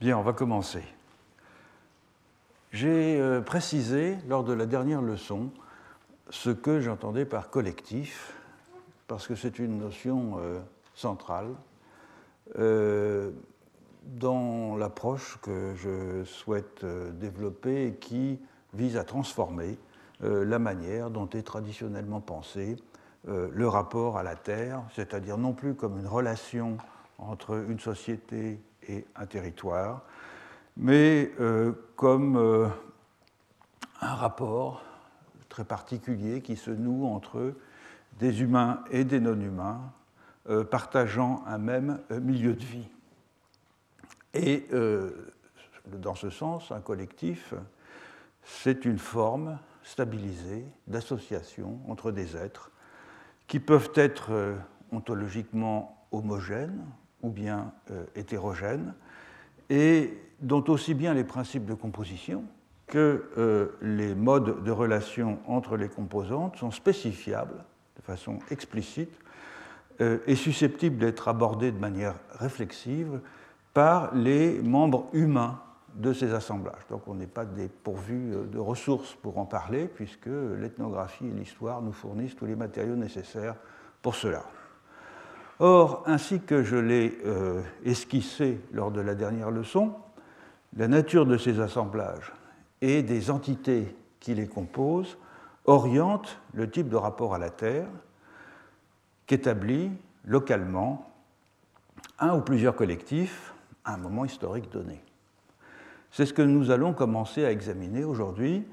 [0.00, 0.84] Bien, on va commencer.
[2.70, 5.50] J'ai euh, précisé lors de la dernière leçon
[6.30, 8.32] ce que j'entendais par collectif,
[9.08, 10.60] parce que c'est une notion euh,
[10.94, 11.48] centrale
[12.60, 13.32] euh,
[14.04, 18.38] dans l'approche que je souhaite développer et qui
[18.74, 19.78] vise à transformer
[20.20, 22.76] la manière dont est traditionnellement pensé
[23.26, 26.78] le rapport à la Terre, c'est-à-dire non plus comme une relation
[27.18, 28.58] entre une société
[28.88, 30.02] et un territoire,
[30.76, 32.68] mais euh, comme euh,
[34.00, 34.82] un rapport
[35.48, 37.54] très particulier qui se noue entre
[38.18, 39.92] des humains et des non-humains,
[40.48, 42.88] euh, partageant un même milieu de vie.
[44.34, 44.68] Et
[45.86, 47.54] dans ce sens, un collectif,
[48.44, 52.70] c'est une forme stabilisée d'association entre des êtres
[53.46, 54.54] qui peuvent être
[54.92, 56.84] ontologiquement homogènes
[57.22, 57.72] ou bien
[58.14, 58.94] hétérogènes,
[59.70, 62.44] et dont aussi bien les principes de composition
[62.88, 67.64] que euh, les modes de relation entre les composantes sont spécifiables
[67.96, 69.12] de façon explicite
[70.00, 73.20] euh, et susceptibles d'être abordés de manière réflexive
[73.74, 75.60] par les membres humains
[75.94, 76.86] de ces assemblages.
[76.88, 81.82] Donc on n'est pas dépourvu euh, de ressources pour en parler, puisque l'ethnographie et l'histoire
[81.82, 83.56] nous fournissent tous les matériaux nécessaires
[84.00, 84.44] pour cela.
[85.60, 89.92] Or, ainsi que je l'ai euh, esquissé lors de la dernière leçon,
[90.76, 92.32] la nature de ces assemblages
[92.80, 95.18] et des entités qui les composent
[95.64, 97.88] oriente le type de rapport à la Terre
[99.26, 99.90] qu'établit
[100.24, 101.10] localement
[102.20, 103.52] un ou plusieurs collectifs
[103.84, 105.00] à un moment historique donné.
[106.10, 108.64] C'est ce que nous allons commencer à examiner aujourd'hui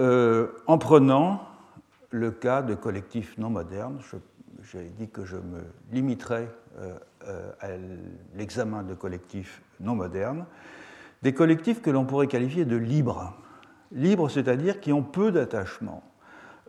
[0.00, 1.42] euh, en prenant
[2.10, 4.00] le cas de collectifs non modernes.
[4.72, 6.94] J'ai dit que je me limiterais euh,
[7.26, 7.68] euh, à
[8.34, 10.46] l'examen de collectifs non modernes,
[11.22, 13.34] des collectifs que l'on pourrait qualifier de libres.
[13.92, 16.02] Libres, c'est-à-dire qui ont peu d'attachement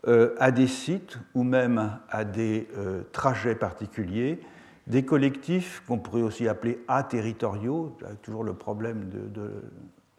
[0.08, 2.68] euh, à des sites ou même à des
[3.12, 4.40] trajets particuliers,
[4.88, 9.10] des collectifs qu'on pourrait aussi appeler aterritoriaux, avec toujours le problème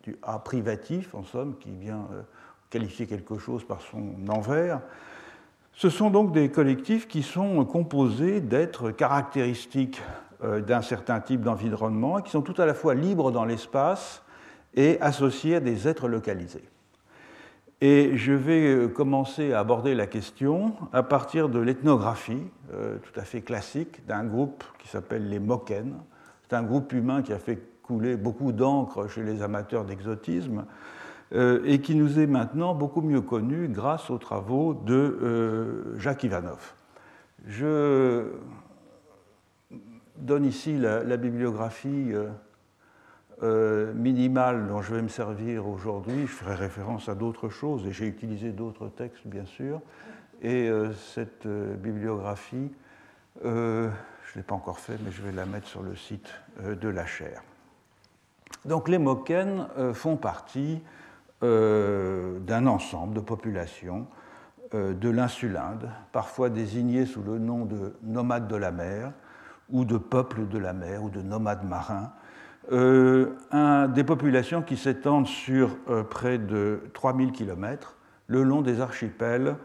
[0.02, 2.06] du a privatif, en somme, qui vient
[2.68, 4.80] qualifier quelque chose par son envers,
[5.80, 10.02] ce sont donc des collectifs qui sont composés d'êtres caractéristiques
[10.44, 14.22] euh, d'un certain type d'environnement et qui sont tout à la fois libres dans l'espace
[14.74, 16.68] et associés à des êtres localisés.
[17.80, 23.18] Et je vais euh, commencer à aborder la question à partir de l'ethnographie euh, tout
[23.18, 25.94] à fait classique d'un groupe qui s'appelle les Moken.
[26.42, 30.66] C'est un groupe humain qui a fait couler beaucoup d'encre chez les amateurs d'exotisme
[31.32, 36.74] et qui nous est maintenant beaucoup mieux connu grâce aux travaux de euh, Jacques Ivanov.
[37.46, 38.32] Je
[40.16, 42.12] donne ici la, bibliographie
[43.42, 46.22] euh, minimale dont je vais me servir aujourd'hui.
[46.22, 49.80] Je ferai référence à d'autres choses et j'ai utilisé d'autres textes, bien sûr.
[50.42, 50.70] Et
[51.14, 52.70] cette bibliographie,
[53.42, 53.90] je ne
[54.36, 57.42] l'ai pas encore fait, mais je vais la mettre sur le site de la chaire.
[58.64, 60.99] Donc les Moken font partie euh,
[61.42, 64.06] d'un ensemble de populations
[64.72, 69.10] euh, de l'insulinde, parfois désignées sous le nom de nomades de la mer,
[69.68, 72.12] ou de peuples de la mer, ou de nomades marins,
[72.70, 73.34] euh,
[73.88, 75.76] des populations qui s'étendent sur
[76.08, 77.96] près de 3000 km
[78.28, 79.56] le long des archipels,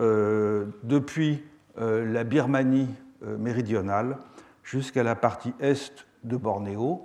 [0.00, 1.44] depuis
[1.76, 2.88] la Birmanie
[3.20, 4.16] méridionale
[4.62, 7.02] jusqu'à la partie est de Bornéo,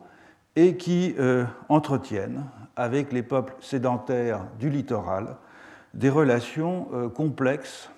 [0.56, 1.16] et qui
[1.68, 2.46] entretiennent
[2.80, 5.36] avec les peuples sédentaires du littoral
[5.94, 7.90] des relations euh, complexes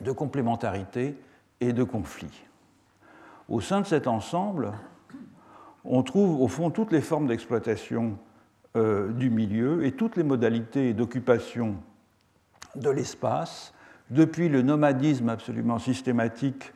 [0.00, 1.16] de complémentarité
[1.60, 2.44] et de conflit.
[3.48, 4.70] Au sein de cet ensemble,
[5.84, 8.16] on trouve au fond toutes les formes d'exploitation
[8.76, 11.74] euh, du milieu et toutes les modalités d'occupation
[12.76, 13.74] de l'espace,
[14.10, 16.72] depuis le nomadisme absolument systématique,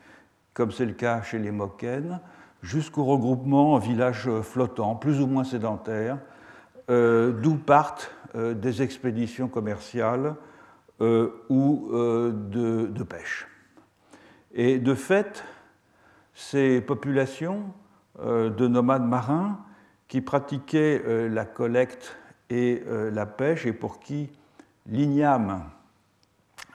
[0.52, 2.18] comme c'est le cas chez les Moken,
[2.60, 6.18] jusqu'au regroupement en villages flottants, plus ou moins sédentaires,
[6.88, 10.36] d'où partent euh, des expéditions commerciales
[11.00, 13.46] euh, ou de, pêche.
[14.54, 15.44] Et de fait,
[16.34, 17.64] ces populations
[18.22, 19.58] de nomades marins
[20.08, 22.16] qui pratiquaient la collecte
[22.50, 24.30] et la pêche et pour qui
[24.86, 25.64] l'igname,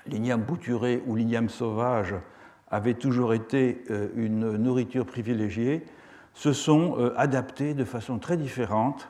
[0.07, 2.15] l'igname bouturé ou l'igname sauvage
[2.69, 3.83] avait toujours été
[4.15, 5.86] une nourriture privilégiée,
[6.33, 9.07] se sont adaptés de façon très différente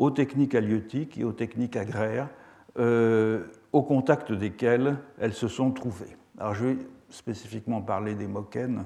[0.00, 2.28] aux techniques halieutiques et aux techniques agraires,
[2.78, 6.16] euh, au contact desquelles elles se sont trouvées.
[6.38, 6.78] Alors je vais
[7.10, 8.84] spécifiquement parler des Moken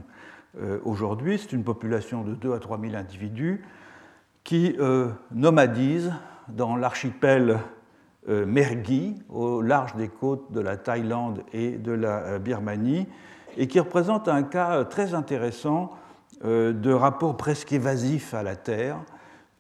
[0.61, 1.39] euh, aujourd'hui.
[1.39, 3.65] C'est une population de 2 à 3 000 individus
[4.43, 4.77] qui
[5.31, 6.13] nomadisent
[6.49, 7.61] dans l'archipel
[8.29, 13.09] Mergui, au large des côtes de la Thaïlande et de la Birmanie,
[13.57, 15.93] et qui représente un cas très intéressant
[16.43, 18.99] de rapport presque évasif à la Terre,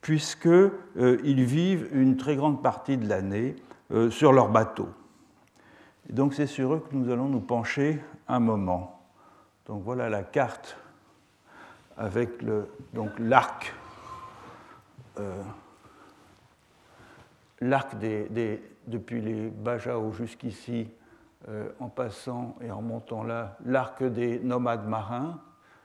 [0.04, 3.56] puisqu'ils vivent une très grande partie de l'année
[4.10, 4.88] sur leur bateau.
[6.10, 9.00] donc c'est sur eux que nous allons nous pencher un moment.
[9.66, 10.76] Donc voilà la carte
[11.96, 12.42] avec
[13.18, 13.74] l'arc
[15.20, 15.42] euh,
[17.60, 20.88] l'arc des, depuis les Bajao jusqu'ici,
[21.48, 25.40] euh, en passant et en montant là, l'arc des nomades marins.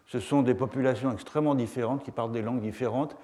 [0.08, 3.16] Ce sont des populations extrêmement différentes qui parlent des langues différentes.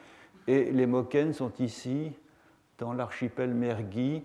[0.48, 2.12] Et les Moken sont ici,
[2.78, 4.24] dans l'archipel Mergui,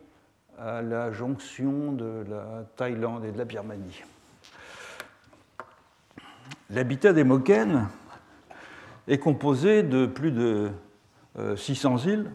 [0.58, 4.02] à la jonction de la Thaïlande et de la Birmanie.
[6.68, 7.88] L'habitat des Moken
[9.08, 10.70] est composé de plus de
[11.56, 12.30] 600 euh, îles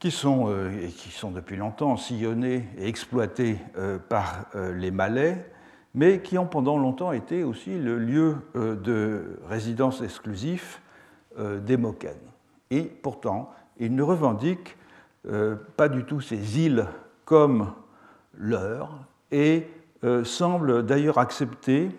[0.00, 5.48] qui sont, euh, qui sont depuis longtemps sillonnées et exploitées euh, par les Malais,
[5.94, 10.82] mais qui ont pendant longtemps été aussi le lieu de résidence exclusif
[11.38, 12.16] des Moken.
[12.70, 14.76] Et pourtant, ils ne revendiquent
[15.76, 16.86] pas du tout ces îles
[17.24, 17.72] comme
[18.36, 18.98] leurs
[19.30, 19.68] et
[20.24, 21.90] semblent d'ailleurs accepter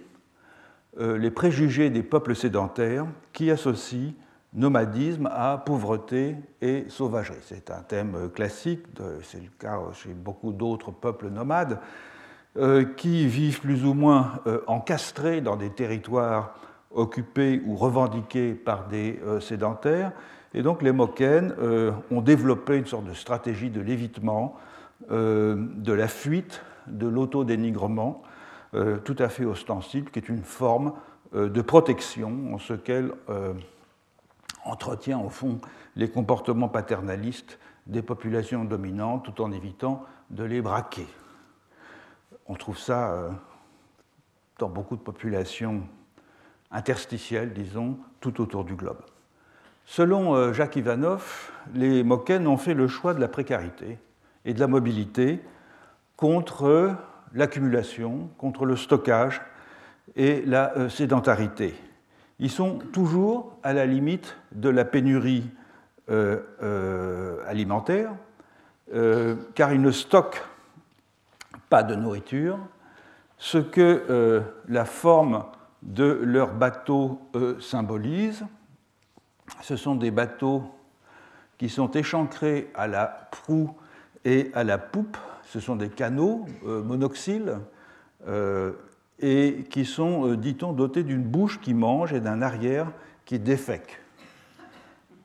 [0.99, 4.13] les préjugés des peuples sédentaires qui associent
[4.53, 7.37] nomadisme à pauvreté et sauvagerie.
[7.43, 8.83] C'est un thème classique,
[9.23, 11.79] c'est le cas chez beaucoup d'autres peuples nomades,
[12.57, 16.53] euh, qui vivent plus ou moins euh, encastrés dans des territoires
[16.93, 20.11] occupés ou revendiqués par des euh, sédentaires.
[20.53, 21.53] Et donc les Moken
[22.11, 24.57] ont développé une sorte de stratégie de l'évitement,
[25.09, 28.21] de la fuite, de l'autodénigrement,
[29.05, 30.91] tout à fait ostensible, qui est une forme
[31.31, 33.13] de protection en ce qu'elle
[34.65, 35.61] entretient au fond
[35.95, 37.57] les comportements paternalistes
[37.87, 41.07] des populations dominantes tout en évitant de les braquer.
[42.47, 43.29] On trouve ça euh,
[44.59, 45.83] dans beaucoup de populations
[46.71, 49.01] interstitielles, disons, tout autour du globe.
[49.85, 53.97] Selon euh, Jacques Ivanov, les Moken ont fait le choix de la précarité
[54.45, 55.41] et de la mobilité
[56.15, 56.95] contre
[57.33, 59.41] l'accumulation, contre le stockage
[60.15, 61.75] et la euh, sédentarité
[62.41, 65.49] ils sont toujours à la limite de la pénurie
[66.09, 68.11] euh, euh, alimentaire,
[68.95, 70.43] euh, car ils ne stockent
[71.69, 72.57] pas de nourriture,
[73.37, 75.45] ce que la forme
[75.81, 77.19] de leurs bateaux
[77.59, 78.45] symbolise.
[79.61, 80.63] Ce sont des bateaux
[81.57, 83.71] qui sont échancrés à la proue
[84.23, 85.17] et à la poupe.
[85.43, 87.57] Ce sont des canaux monoxyles
[89.21, 92.91] et qui sont, euh, dit-on, dotés d'une bouche qui mange et d'un arrière
[93.25, 93.99] qui défèque.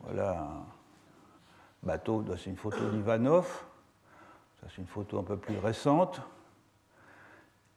[0.01, 3.65] Voilà un bateau, c'est une photo d'Ivanov,
[4.61, 6.21] ça c'est une photo un peu plus récente.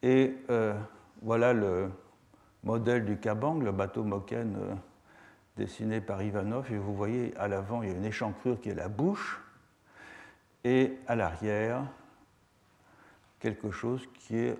[0.04, 0.78] Et euh,
[1.22, 1.90] voilà le
[2.64, 4.76] modèle du Kabang, le bateau Moken euh,
[5.58, 6.72] dessiné par Ivanov.
[6.72, 9.42] Et vous voyez à l'avant, il y a une échancrure qui est la bouche,
[10.64, 11.84] et à l'arrière,
[13.40, 14.58] quelque chose qui est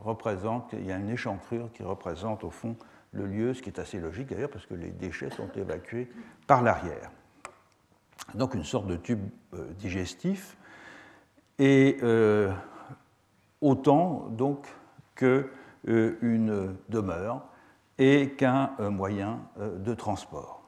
[0.00, 2.76] représente, il y a une échancrure qui représente au fond
[3.12, 6.08] le lieu, ce qui est assez logique d'ailleurs parce que les déchets sont évacués
[6.46, 7.10] par l'arrière.
[8.34, 9.20] Donc une sorte de tube
[9.54, 10.56] euh, digestif
[11.58, 12.52] et euh,
[13.60, 14.66] autant donc
[15.14, 15.48] qu'une
[15.88, 17.42] euh, demeure
[17.98, 20.62] et qu'un moyen de transport.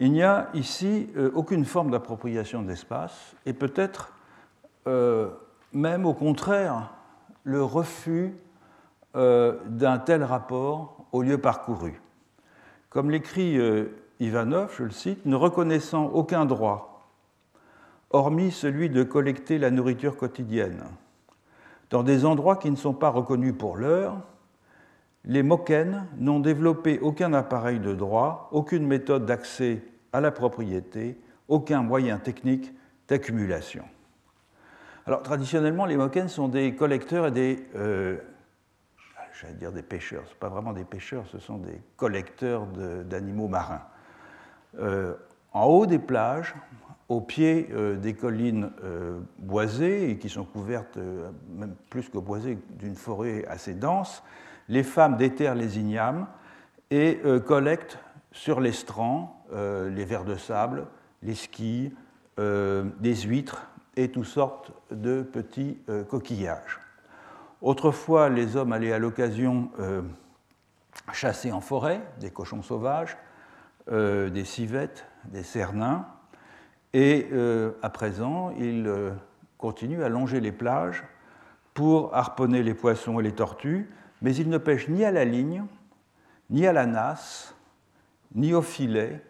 [0.00, 4.12] Il n'y a ici aucune forme d'appropriation de l'espace et peut-être
[5.72, 6.90] même au contraire
[7.44, 8.34] le refus
[9.16, 12.00] euh, d'un tel rapport au lieu parcouru.
[12.90, 13.86] Comme l'écrit euh,
[14.18, 17.08] Ivanov, je le cite, ne reconnaissant aucun droit,
[18.10, 20.82] hormis celui de collecter la nourriture quotidienne,
[21.94, 24.20] dans des endroits qui ne sont pas reconnus pour l'heure,
[25.24, 29.80] les Moken n'ont développé aucun appareil de droit, aucune méthode d'accès
[30.12, 32.72] à la propriété, aucun moyen technique
[33.06, 33.84] d'accumulation.
[35.06, 37.64] Alors, traditionnellement, les Moken sont des collecteurs et des.
[37.76, 38.16] Euh,
[39.40, 40.24] j'allais dire des pêcheurs.
[40.28, 42.66] Ce pas vraiment des pêcheurs, ce sont des collecteurs
[43.04, 43.82] d'animaux marins.
[44.80, 45.14] Euh,
[45.52, 46.56] en haut des plages,
[47.08, 48.70] au pied euh, des collines
[49.38, 50.98] boisées, et qui sont couvertes,
[51.56, 54.22] même plus que boisées, d'une forêt assez dense,
[54.68, 56.26] les femmes déterrent les ignames
[56.90, 57.98] et collectent
[58.32, 60.86] sur les strands les vers de sable,
[61.22, 61.92] les skis,
[62.38, 66.80] des huîtres et toutes sortes de petits euh, coquillages.
[67.60, 70.02] Autrefois, les hommes allaient à l'occasion euh,
[71.12, 73.16] chasser en forêt des cochons sauvages,
[73.86, 76.06] des civettes, des cernins,
[76.94, 77.26] et
[77.82, 78.90] à présent, ils
[79.58, 81.04] continuent à longer les plages
[81.74, 83.90] pour harponner les poissons et les tortues,
[84.22, 85.64] mais ils ne pêchent ni à la ligne,
[86.50, 87.54] ni à la nasse,
[88.34, 89.20] ni au filet,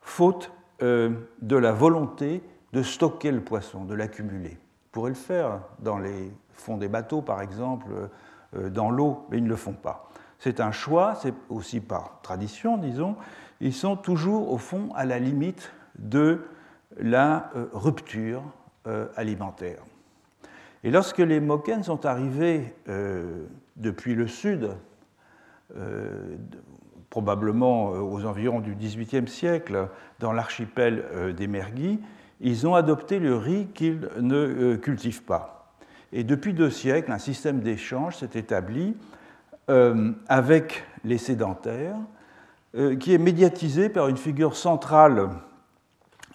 [0.00, 0.52] faute
[0.82, 1.10] euh,
[1.42, 4.52] de la volonté de stocker le poisson, de l'accumuler.
[4.52, 7.88] Ils pourraient le faire dans les fonds des bateaux, par exemple,
[8.56, 10.10] euh, dans l'eau, mais ils ne le font pas.
[10.38, 13.16] C'est un choix, c'est aussi par tradition, disons,
[13.60, 16.46] ils sont toujours, au fond, à la limite de
[17.00, 18.42] la euh, rupture
[19.14, 19.82] alimentaire.
[20.82, 22.74] Et lorsque les Moken sont arrivés
[23.76, 24.70] depuis le sud,
[27.10, 29.88] probablement euh, aux environs du XVIIIe siècle,
[30.20, 31.98] dans l'archipel euh, des Merguis,
[32.40, 35.74] ils ont adopté le riz qu'ils ne euh, cultivent pas.
[36.12, 38.96] Et depuis deux siècles, un système d'échange s'est établi
[40.26, 41.94] avec les sédentaires,
[42.98, 45.28] qui est médiatisé par une figure centrale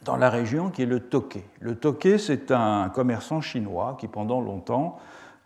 [0.06, 1.44] dans la région qui est le toqué.
[1.60, 4.98] Le toqué, c'est un commerçant chinois qui, pendant longtemps,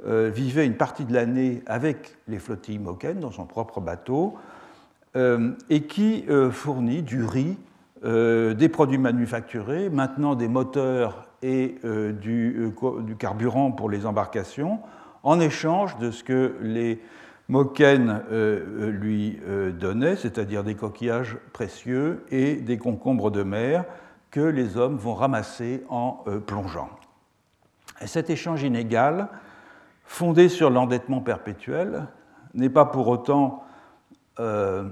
[0.06, 4.38] vivait une partie de l'année avec les flottilles Moken dans son propre bateau,
[5.16, 7.58] euh, et qui euh, fournit du riz,
[8.06, 11.78] euh, des produits manufacturés, maintenant des moteurs et
[12.22, 12.74] du,
[13.18, 14.80] carburant pour les embarcations,
[15.24, 17.02] en échange de ce que les
[17.48, 19.40] Moken lui
[19.80, 23.86] donnaient, c'est-à-dire des coquillages précieux et des concombres de mer
[24.32, 26.90] que les hommes vont ramasser en plongeant.
[28.02, 29.30] Et cet échange inégal,
[30.04, 32.08] fondé sur l'endettement perpétuel,
[32.54, 33.64] n'est pas pour autant
[34.40, 34.84] euh,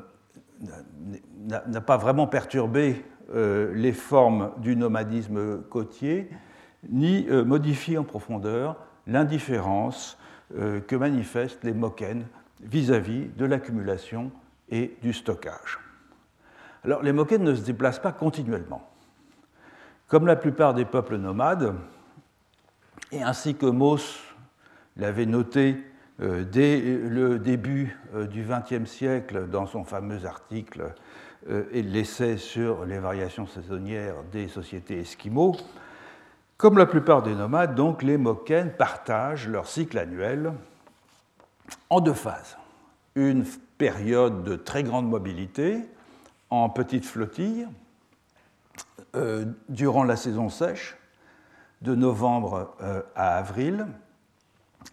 [1.45, 6.29] n'a pas vraiment perturbé euh, les formes du nomadisme côtier,
[6.89, 8.75] ni euh, modifié en profondeur
[9.05, 10.17] l'indifférence
[10.87, 12.25] que manifestent les Moken
[12.61, 14.31] vis-à-vis de l'accumulation
[14.69, 15.79] et du stockage.
[16.85, 18.81] Alors, les Moken ne se déplacent pas continuellement.
[20.07, 21.75] Comme la plupart des peuples nomades,
[23.11, 24.19] et ainsi que Mauss
[24.95, 25.77] l'avait noté
[26.21, 30.93] euh, dès le début euh, du XXe siècle, dans son fameux article
[31.49, 35.55] euh, et l'essai sur les variations saisonnières des sociétés esquimaux,
[36.57, 40.53] comme la plupart des nomades, donc, les Moken partagent leur cycle annuel
[41.89, 42.57] en deux phases.
[43.15, 43.43] Une
[43.77, 45.81] période de très grande mobilité
[46.49, 47.67] en petites flottilles
[49.69, 50.97] durant la saison sèche,
[51.81, 52.75] de novembre
[53.15, 53.87] à avril,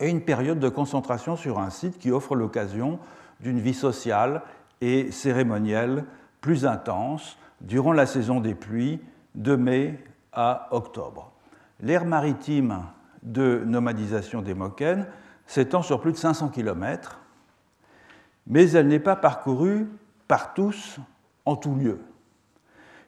[0.00, 2.98] et une période de concentration sur un site qui offre l'occasion
[3.40, 4.42] d'une vie sociale
[4.80, 6.04] et cérémonielle
[6.40, 9.00] plus intense durant la saison des pluies
[9.34, 10.02] de mai
[10.32, 11.32] à octobre.
[11.80, 12.82] L'aire maritime
[13.22, 15.06] de nomadisation des Moken
[15.46, 17.20] s'étend sur plus de 500 km,
[18.46, 19.88] mais elle n'est pas parcourue
[20.28, 20.98] par tous
[21.44, 22.00] en tout lieu.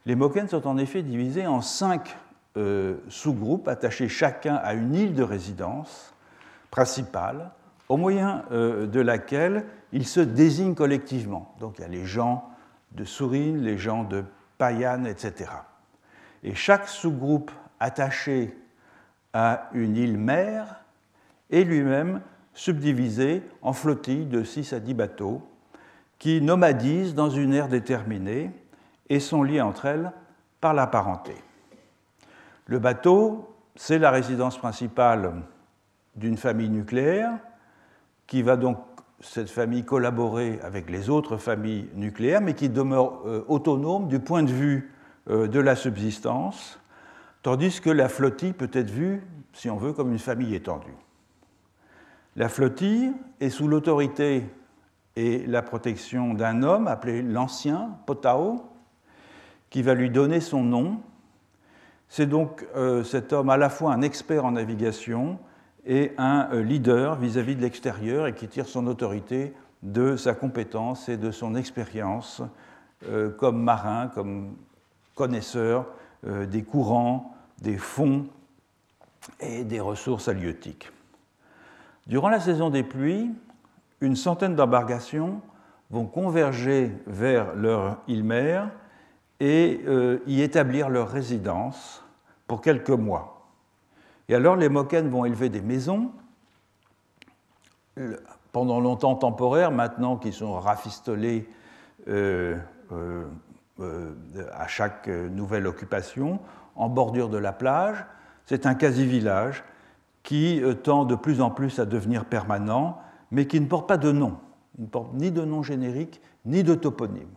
[0.06, 2.16] Les Moken sont en effet divisés en cinq
[2.56, 6.14] euh, sous-groupes attachés chacun à une île de résidence
[6.70, 7.50] principale
[7.88, 11.54] au moyen euh, de laquelle ils se désignent collectivement.
[11.58, 12.48] Donc il y a les gens
[12.92, 14.24] de Sourine, les gens de
[14.58, 15.50] Payane, etc.
[16.44, 18.56] Et chaque sous-groupe attaché
[19.32, 20.84] à une île mère
[21.50, 22.20] est lui-même
[22.54, 25.42] subdivisé en flottilles de 6 à 10 bateaux
[26.18, 28.52] qui nomadisent dans une aire déterminée
[29.08, 30.12] et sont liés entre elles
[30.60, 31.34] par la parenté.
[32.66, 35.42] Le bateau, c'est la résidence principale
[36.16, 37.38] d'une famille nucléaire,
[38.26, 38.78] qui va donc,
[39.20, 44.42] cette famille, collaborer avec les autres familles nucléaires, mais qui demeure euh, autonome du point
[44.42, 44.92] de vue
[45.30, 46.78] euh, de la subsistance,
[47.42, 49.22] tandis que la flottille peut être vue,
[49.52, 50.96] si on veut, comme une famille étendue.
[52.34, 54.44] La flottille est sous l'autorité
[55.16, 58.75] et la protection d'un homme appelé l'ancien Potao,
[59.70, 61.00] qui va lui donner son nom.
[62.08, 65.38] C'est donc euh, cet homme à la fois un expert en navigation
[65.84, 71.08] et un euh, leader vis-à-vis de l'extérieur et qui tire son autorité de sa compétence
[71.08, 72.42] et de son expérience
[73.08, 74.56] euh, comme marin, comme
[75.14, 75.86] connaisseur
[76.24, 78.26] des courants, des fonds
[79.40, 80.90] et des ressources halieutiques.
[82.06, 83.30] Durant la saison des pluies,
[84.00, 85.40] une centaine d'embarcations
[85.90, 88.70] vont converger vers leur île-mère
[89.40, 89.80] et
[90.26, 92.02] y établir leur résidence
[92.46, 93.48] pour quelques mois.
[94.28, 96.10] Et alors les Moken vont élever des maisons,
[98.52, 101.48] pendant longtemps temporaires, maintenant qu'ils sont rafistolés
[102.08, 102.56] euh,
[102.92, 103.24] euh,
[103.80, 104.14] euh,
[104.54, 106.40] à chaque nouvelle occupation,
[106.74, 108.04] en bordure de la plage.
[108.46, 109.64] C'est un quasi-village
[110.22, 112.98] qui tend de plus en plus à devenir permanent,
[113.30, 114.38] mais qui ne porte pas de nom.
[114.78, 117.28] Il ne porte ni de nom générique, ni de toponyme.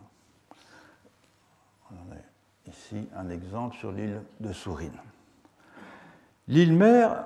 [3.16, 4.98] Un exemple sur l'île de Sourine.
[6.48, 7.24] L'île mère,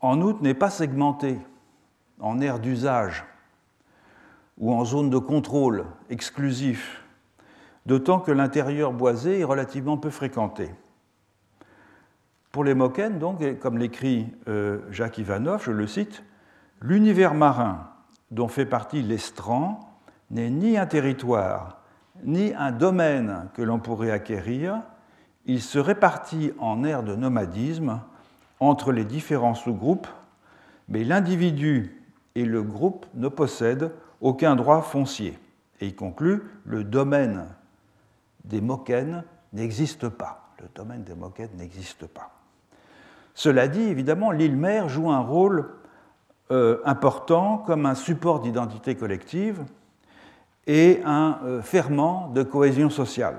[0.00, 1.38] en outre, n'est pas segmentée
[2.20, 3.24] en aire d'usage
[4.58, 7.04] ou en zone de contrôle exclusif,
[7.84, 10.70] d'autant que l'intérieur boisé est relativement peu fréquenté.
[12.52, 16.24] Pour les Moken, donc, comme l'écrit euh, Jacques Ivanov, je le cite,
[16.80, 17.90] l'univers marin
[18.30, 19.80] dont fait partie l'estran
[20.30, 21.82] n'est ni un territoire,
[22.24, 24.82] ni un domaine que l'on pourrait acquérir,
[25.46, 28.00] il se répartit en aires de nomadisme
[28.60, 30.08] entre les différents sous-groupes,
[30.88, 32.02] mais l'individu
[32.34, 35.38] et le groupe ne possèdent aucun droit foncier.
[35.80, 37.46] Et il conclut, le domaine
[38.44, 40.52] des Moken n'existe pas.
[43.34, 45.68] Cela dit, évidemment, l'île mère joue un rôle
[46.50, 49.64] euh, important comme un support d'identité collective
[50.66, 53.38] et un euh, ferment de cohésion sociale.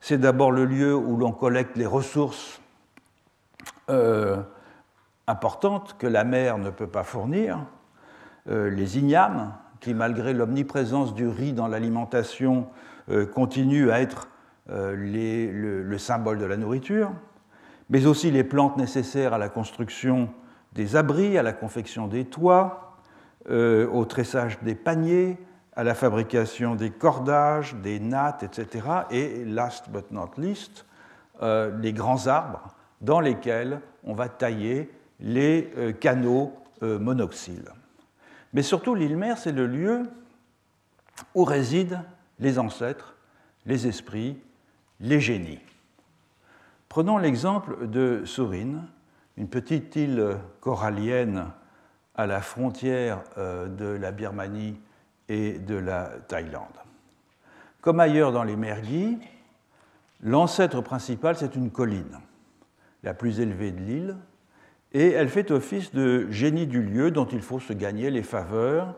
[0.00, 2.60] C'est d'abord le lieu où l'on collecte les ressources
[3.90, 4.36] euh,
[5.26, 7.58] importantes que la mer ne peut pas fournir,
[8.46, 12.66] les ignames, qui malgré l'omniprésence du riz dans l'alimentation
[13.32, 14.28] continuent à être
[14.68, 17.10] le, symbole de la nourriture,
[17.88, 20.28] mais aussi les plantes nécessaires à la construction
[20.72, 22.96] des abris, à la confection des toits,
[23.50, 25.38] euh, au tressage des paniers,
[25.76, 28.86] à la fabrication des cordages, des nattes, etc.
[29.10, 30.84] Et last but not least,
[31.42, 34.90] euh, les grands arbres dans lesquels on va tailler
[35.20, 37.70] les euh, canaux monoxyles.
[38.52, 40.02] Mais surtout, l'île mère, c'est le lieu
[41.34, 42.04] où résident
[42.38, 43.16] les ancêtres,
[43.64, 44.38] les esprits,
[45.00, 45.60] les génies.
[46.88, 48.82] Prenons l'exemple de Sourine,
[49.36, 51.46] une petite île corallienne
[52.14, 54.78] à la frontière euh, de la Birmanie
[55.28, 56.78] et de la Thaïlande.
[57.80, 59.18] Comme ailleurs dans les Merguis,
[60.22, 62.18] l'ancêtre principal, c'est une colline,
[63.02, 64.16] la plus élevée de l'île,
[64.92, 68.94] et elle fait office de génie du lieu dont il faut se gagner les faveurs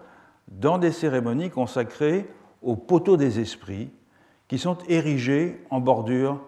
[0.48, 2.28] dans des cérémonies consacrées
[2.62, 3.90] aux poteaux des esprits
[4.46, 6.40] qui sont érigés en bordure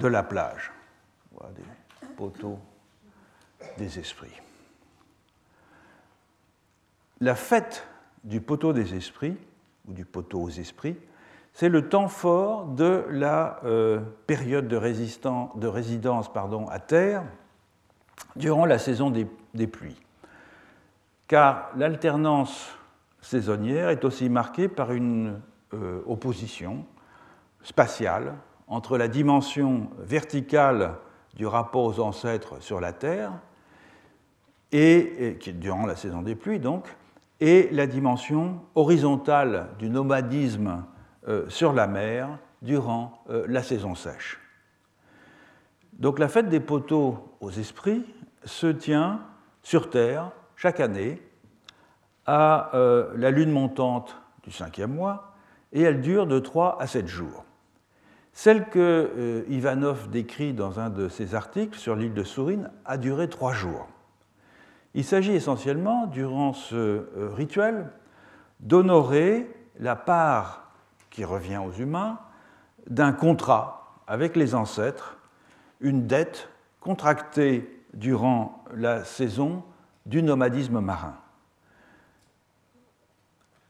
[0.00, 0.72] de la plage.
[1.32, 2.58] Voilà des poteaux
[3.78, 4.40] des esprits.
[7.20, 7.86] La fête
[8.24, 9.36] du poteau des esprits,
[9.88, 10.96] ou du poteau aux esprits,
[11.52, 16.30] c'est le temps fort de la euh, période de, de résidence
[16.70, 17.24] à terre
[18.36, 20.00] durant la saison des, pluies.
[21.28, 22.70] Car l'alternance
[23.20, 25.40] saisonnière est aussi marquée par une
[25.74, 26.84] euh, opposition
[27.62, 28.34] spatiale
[28.66, 30.94] entre la dimension verticale
[31.34, 33.32] du rapport aux ancêtres sur la Terre
[34.70, 36.86] et, durant la saison des pluies donc,
[37.42, 40.84] et la dimension horizontale du nomadisme
[41.26, 44.38] euh, sur la mer durant euh, la saison sèche.
[45.94, 48.04] Donc la fête des poteaux aux esprits
[48.44, 49.22] se tient
[49.64, 51.20] sur Terre chaque année
[52.26, 55.34] à euh, la lune montante du cinquième mois
[55.72, 57.44] et elle dure de 3 à 7 jours.
[58.32, 63.28] Celle que Ivanov décrit dans un de ses articles sur l'île de Sourine a duré
[63.28, 63.88] trois jours.
[64.94, 67.90] Il s'agit essentiellement, durant ce euh, rituel,
[68.60, 70.72] d'honorer la part
[71.10, 72.18] qui revient aux humains
[72.88, 75.16] d'un contrat avec les ancêtres,
[75.80, 76.48] une dette
[76.80, 79.62] contractée durant la saison
[80.06, 81.16] du nomadisme marin.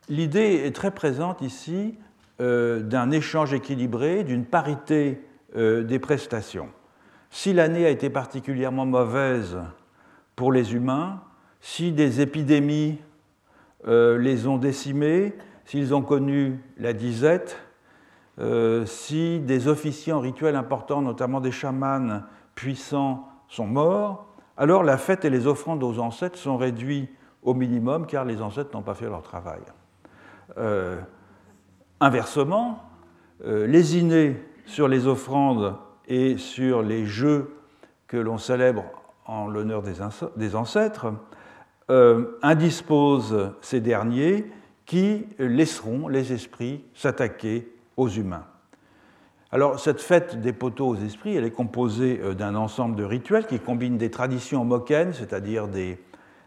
[0.09, 1.97] L'idée est très présente ici
[2.41, 5.25] euh, d'un échange équilibré, d'une parité
[5.57, 6.71] euh, des prestations.
[7.31, 9.59] Si l'année a été particulièrement mauvaise
[10.37, 11.21] pour les humains,
[11.61, 12.99] si des épidémies
[13.87, 17.59] euh, les ont décimés, s'ils ont connu la disette,
[18.39, 22.23] euh, si des officiers en rituel importants, notamment des chamans
[22.55, 27.09] puissants, sont morts, alors la fête et les offrandes aux ancêtres sont réduits
[27.43, 29.61] au minimum car les ancêtres n'ont pas fait leur travail.
[30.59, 30.99] Euh,
[32.01, 32.83] inversement,
[33.45, 37.57] les sur les offrandes et sur les jeux
[38.07, 38.85] que l'on célèbre
[39.27, 41.13] en l'honneur des ancêtres,
[41.91, 44.51] euh, indisposent ces derniers
[44.87, 48.47] qui laisseront les esprits s'attaquer aux humains.
[49.51, 53.47] Alors cette fête des poteaux aux esprits, elle est composée euh, d'un ensemble de rituels
[53.47, 55.99] qui combinent des traditions mokennes, c'est-à-dire des,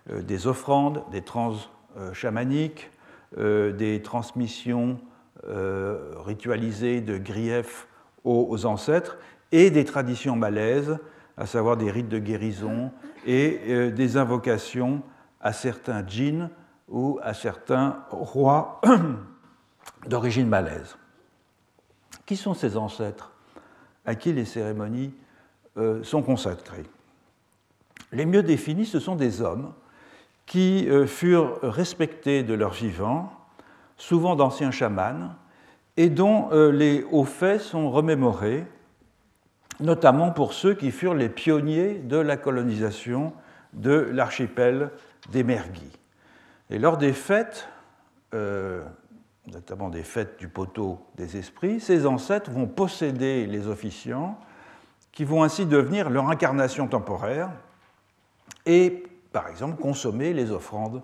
[0.10, 1.54] euh, des, offrandes, des trans
[2.12, 2.92] chamaniques,
[3.38, 4.98] des transmissions
[6.26, 7.88] ritualisées de griefs
[8.26, 9.18] aux ancêtres,
[9.54, 10.98] et des traditions malaises,
[11.38, 12.92] à savoir des rites de guérison
[13.26, 15.02] et euh, des invocations
[15.42, 16.50] à certains djinns
[16.88, 18.82] ou à certains rois
[20.08, 20.98] d'origine malaise.
[22.26, 23.32] Qui sont ces ancêtres
[24.06, 25.14] à qui les cérémonies
[25.78, 26.86] euh, sont consacrées?
[28.12, 29.74] Les mieux définis, ce sont des hommes
[30.46, 33.32] qui euh, furent respectés de leurs vivants,
[33.98, 35.32] souvent d'anciens chamans,
[35.98, 38.66] et dont les hauts faits sont remémorés,
[39.80, 43.34] notamment pour ceux qui furent les pionniers de la colonisation
[43.74, 44.92] de l'archipel
[45.32, 45.92] des Merguis.
[46.70, 47.68] Et lors des fêtes,
[48.34, 48.84] euh,
[49.48, 54.40] notamment des fêtes du poteau des esprits, ces ancêtres vont posséder les officiants,
[55.12, 57.50] qui vont ainsi devenir leur incarnation temporaire,
[58.66, 61.02] et par exemple consommer les offrandes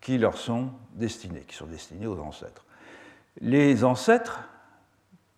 [0.00, 2.64] qui leur sont destinées, qui sont destinées aux ancêtres.
[3.40, 4.48] Les ancêtres,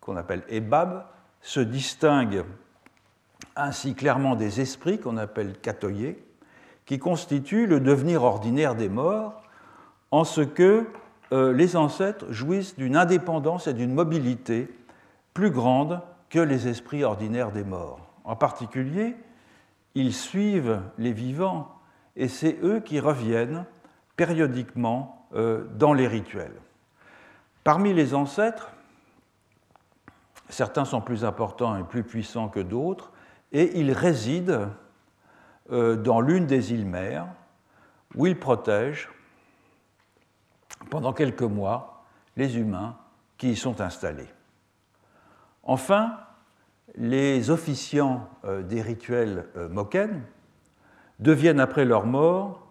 [0.01, 1.05] qu'on appelle Ebab,
[1.41, 2.45] se distinguent
[3.57, 6.23] ainsi clairement des esprits qu'on appelle katoyés,
[6.87, 9.43] qui constituent le devenir ordinaire des morts,
[10.11, 10.87] en ce que
[11.33, 14.69] euh, les ancêtres jouissent d'une indépendance et d'une mobilité
[15.35, 18.01] plus grande que les esprits ordinaires des morts.
[18.25, 19.17] En particulier,
[19.95, 21.69] ils suivent les vivants
[22.17, 23.65] et c'est eux qui reviennent
[24.17, 26.55] périodiquement euh, dans les rituels.
[27.65, 28.73] Parmi les ancêtres,
[30.49, 33.13] certains sont plus importants et plus puissants que d'autres,
[33.53, 34.71] et ils résident
[35.71, 37.29] euh, dans l'une des îles mères,
[38.15, 39.09] où ils protègent
[40.91, 42.05] pendant quelques mois
[42.37, 42.97] les humains
[43.37, 44.29] qui y sont installés.
[45.63, 46.19] Enfin,
[46.95, 50.23] les officiants euh, des rituels moken
[51.19, 52.67] deviennent après leur mort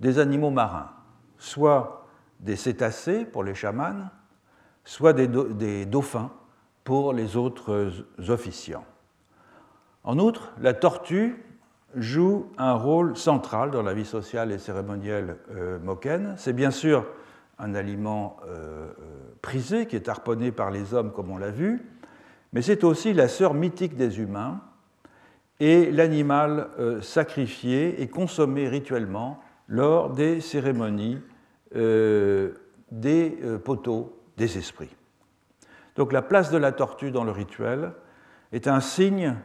[0.00, 0.90] des animaux marins,
[1.38, 2.06] soit
[2.40, 4.08] des cétacés pour les chamans,
[4.84, 6.32] soit des, dauphins
[6.84, 7.92] pour les autres
[8.28, 8.84] officiants.
[10.04, 11.36] En outre, la tortue
[11.94, 15.78] joue un rôle central dans la vie sociale et cérémonielle euh.
[16.36, 17.06] C'est bien sûr
[17.58, 18.92] un aliment euh, euh,
[19.42, 21.82] prisé qui est harponné par les hommes comme on l'a vu,
[22.52, 24.60] mais c'est aussi la sœur mythique des humains
[25.60, 26.68] et l'animal
[27.02, 31.20] sacrifié et consommé rituellement lors des cérémonies
[31.72, 34.96] des poteaux des esprits.
[35.96, 37.92] Donc la place de la tortue dans le rituel
[38.52, 39.36] est un signe,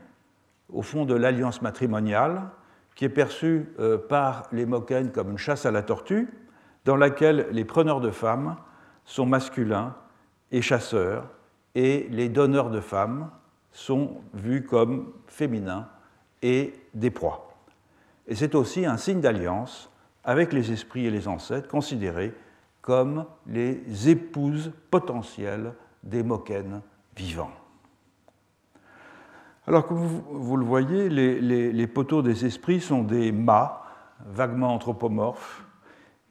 [0.72, 2.50] au fond, de l'alliance matrimoniale
[2.96, 6.30] qui est perçue euh, par les Moken comme une chasse à la tortue,
[6.84, 8.56] dans laquelle les preneurs de femmes
[9.06, 9.96] sont masculins
[10.52, 11.30] et chasseurs,
[11.76, 13.30] et les donneurs de femmes
[13.72, 15.88] sont vus comme féminins
[16.42, 17.54] et des proies.
[18.28, 19.92] Et c'est aussi un signe d'alliance
[20.24, 22.34] avec les esprits et les ancêtres considérés
[22.82, 25.74] comme les épouses potentielles
[26.08, 26.82] des Moken
[27.16, 27.52] vivants.
[29.68, 33.84] Alors, comme vous, le voyez, les, poteaux des esprits sont des mâts
[34.26, 35.64] vaguement anthropomorphes,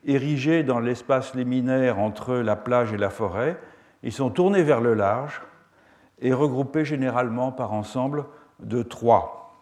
[0.04, 3.60] érigés dans l'espace liminaire entre la plage et la forêt.
[4.02, 5.42] Ils sont tournés vers le large
[6.20, 8.24] et regroupés généralement par ensemble
[8.60, 9.54] de trois.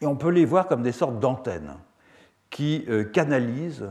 [0.00, 1.76] Et on peut les voir comme des sortes d'antennes
[2.48, 3.90] qui euh, canalisent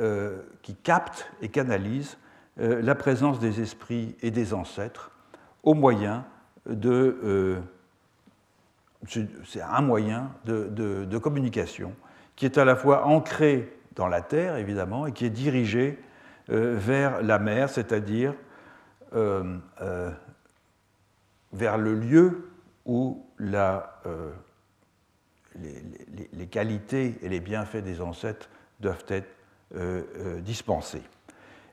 [0.00, 2.23] euh, qui capte et canalise euh,
[2.56, 5.10] la présence des esprits et des ancêtres
[5.62, 6.24] au moyen
[6.66, 7.18] de.
[7.24, 7.60] Euh,
[9.44, 11.92] c'est un moyen de, communication
[12.36, 15.98] qui est à la fois ancré dans la terre, évidemment, et qui est dirigé
[16.48, 18.34] vers la mer, c'est-à-dire
[21.54, 22.50] vers le lieu
[22.84, 23.24] où
[25.58, 28.48] les, qualités et les bienfaits des ancêtres
[28.80, 29.30] doivent être
[29.74, 31.02] euh, euh, dispensés.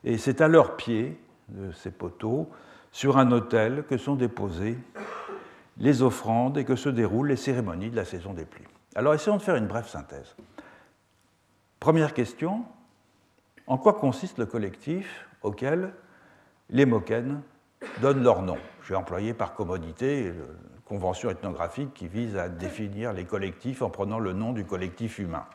[0.04, 2.50] Et c'est à leurs pieds, de ces poteaux,
[2.90, 4.78] sur un autel que sont déposées
[5.78, 8.66] les offrandes et que se déroulent les cérémonies de la saison des pluies.
[8.94, 10.36] Alors essayons de faire une brève synthèse.
[11.80, 12.64] Première question,
[13.66, 15.92] en quoi consiste le collectif auquel
[16.68, 17.40] les Moken
[18.00, 18.58] donnent leur nom?
[18.86, 20.44] J'ai employé par commodité une
[20.84, 25.46] convention ethnographique qui vise à définir les collectifs en prenant le nom du collectif humain.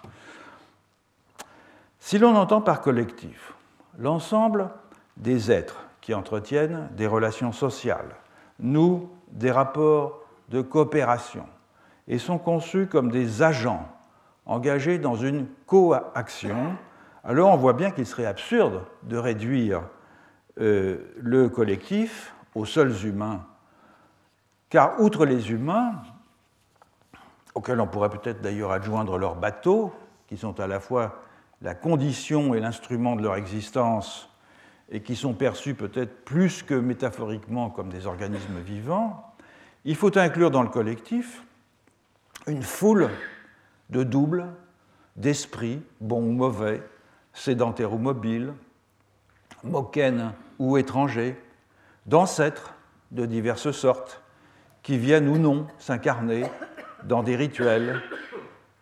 [2.00, 3.54] Si l'on entend par collectif
[3.98, 4.70] l'ensemble
[5.18, 8.16] des êtres qui entretiennent des relations sociales,
[8.60, 11.46] nous des rapports de coopération,
[12.08, 13.88] et sont conçus comme des agents
[14.46, 16.78] engagés dans une coaction,
[17.24, 19.82] alors on voit bien qu'il serait absurde de réduire
[20.60, 23.46] euh, le collectif aux seuls humains,
[24.70, 25.96] car outre les humains,
[27.54, 29.92] auxquels on pourrait peut-être d'ailleurs adjoindre leurs bateaux,
[30.28, 31.22] qui sont à la fois
[31.62, 34.30] la condition et l'instrument de leur existence
[34.90, 39.34] et qui sont perçus peut-être plus que métaphoriquement comme des organismes vivants,
[39.86, 41.44] il faut inclure dans le collectif
[42.46, 43.10] une foule
[43.90, 44.48] de doubles,
[45.16, 46.82] d'esprits, bons ou mauvais,
[47.34, 48.54] sédentaires ou mobiles,
[49.64, 51.36] moquennes ou étrangers,
[52.06, 52.74] d'ancêtres
[53.12, 54.22] de diverses sortes,
[54.84, 56.46] qui viennent ou non s'incarner
[57.04, 58.02] dans des rituels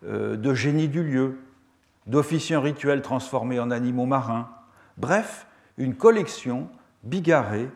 [0.04, 1.38] euh, de génie du lieu,
[2.06, 4.48] d'officiants rituels transformés en animaux marins.
[4.96, 6.68] Bref, une collection
[7.02, 7.70] bigarrée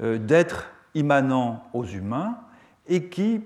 [0.00, 2.38] euh, d'êtres immanents aux humains
[2.86, 3.42] et qui,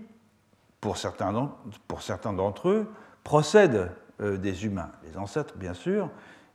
[0.80, 2.90] pour certains d'entre eux,
[3.24, 3.90] procèdent
[4.20, 6.08] euh, des humains, les ancêtres bien sûr,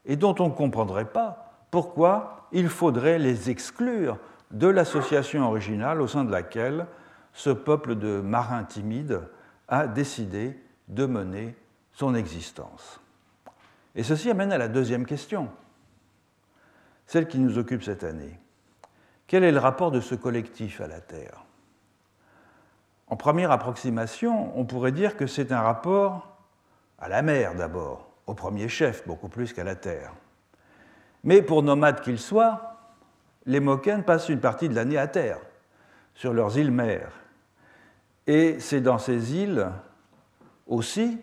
[0.06, 4.18] et dont on ne comprendrait pas pourquoi il faudrait les exclure
[4.52, 6.88] de l'association originale au sein de laquelle
[7.34, 9.22] ce peuple de marins timides
[9.68, 11.56] a décidé de mener
[11.92, 13.02] son existence.
[13.98, 15.50] Et ceci amène à la deuxième question,
[17.08, 18.40] celle qui nous occupe cette année.
[19.26, 21.44] Quel est le rapport de ce collectif à la Terre?
[23.08, 26.38] En première approximation, on pourrait dire que c'est un rapport
[27.00, 30.14] à la mer d'abord, au premier chef, beaucoup plus qu'à la Terre.
[31.24, 32.78] Mais pour nomades qu'ils soient,
[33.48, 35.40] les Moken passent une partie de l'année à terre,
[36.14, 37.14] sur leurs îles mères.
[38.28, 39.72] Et c'est dans ces îles
[40.68, 41.18] aussi,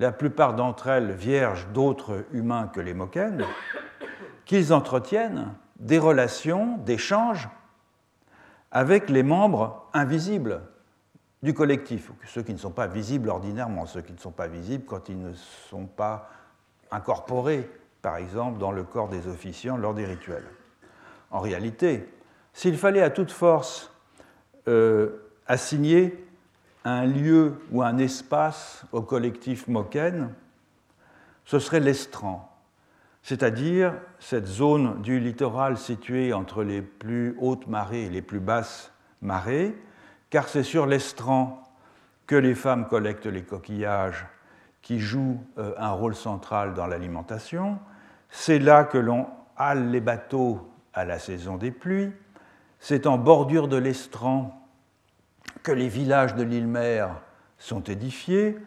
[0.00, 3.44] la plupart d'entre elles vierges d'autres humains que les Moken,
[4.46, 7.50] qu'ils entretiennent des relations d'échange
[8.70, 10.62] avec les membres invisibles
[11.42, 14.84] du collectif, ceux qui ne sont pas visibles ordinairement, ceux qui ne sont pas visibles
[14.86, 16.30] quand ils ne sont pas
[16.90, 20.46] incorporés, par exemple, dans le corps des officiants lors des rituels.
[21.30, 22.08] En réalité,
[22.54, 23.92] s'il fallait à toute force
[24.66, 26.26] euh, assigner
[26.84, 30.32] un lieu ou un espace au collectif Moken,
[31.44, 32.50] ce serait l'estran,
[33.22, 38.92] c'est-à-dire cette zone du littoral située entre les plus hautes marées et les plus basses
[39.20, 39.76] marées,
[40.30, 41.62] car c'est sur l'estran
[42.26, 44.26] que les femmes collectent les coquillages
[44.82, 47.78] qui jouent euh, un rôle central dans l'alimentation.
[48.30, 52.12] C'est là que l'on hale les bateaux à la saison des pluies.
[52.78, 54.59] C'est en bordure de l'estran
[55.62, 57.20] que les villages de l'île Mère
[57.58, 58.58] sont édifiés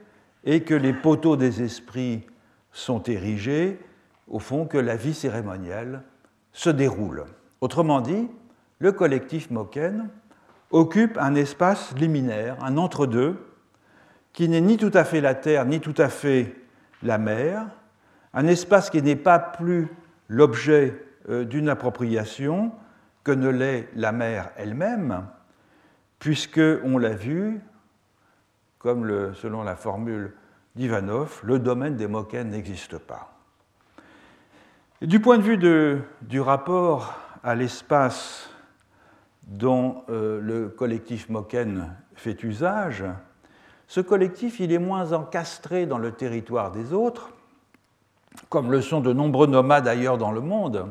[0.43, 2.25] et que les poteaux des esprits
[2.71, 3.79] sont érigés,
[4.27, 6.01] au fond que la vie cérémonielle
[6.51, 7.25] se déroule.
[7.61, 8.29] Autrement dit,
[8.79, 10.09] le collectif Moken
[10.71, 13.37] occupe un espace liminaire, un entre-deux,
[14.33, 16.55] qui n'est ni tout à fait la terre, ni tout à fait
[17.03, 17.67] la mer,
[18.33, 19.87] un espace qui n'est pas plus
[20.27, 22.71] l'objet euh, d'une appropriation
[23.23, 25.25] que ne l'est la mer elle-même,
[26.23, 27.59] puisque, on l'a vu,
[28.79, 30.33] comme selon la formule
[30.73, 33.33] d'Ivanov, le domaine des Moken n'existe pas.
[35.01, 38.49] du point de vue du rapport à l'espace
[39.43, 43.03] dont euh, le collectif Moken fait usage,
[43.87, 47.31] ce collectif il est moins encastré dans le territoire des autres,
[48.47, 50.87] comme le sont de nombreux nomades ailleurs dans le monde,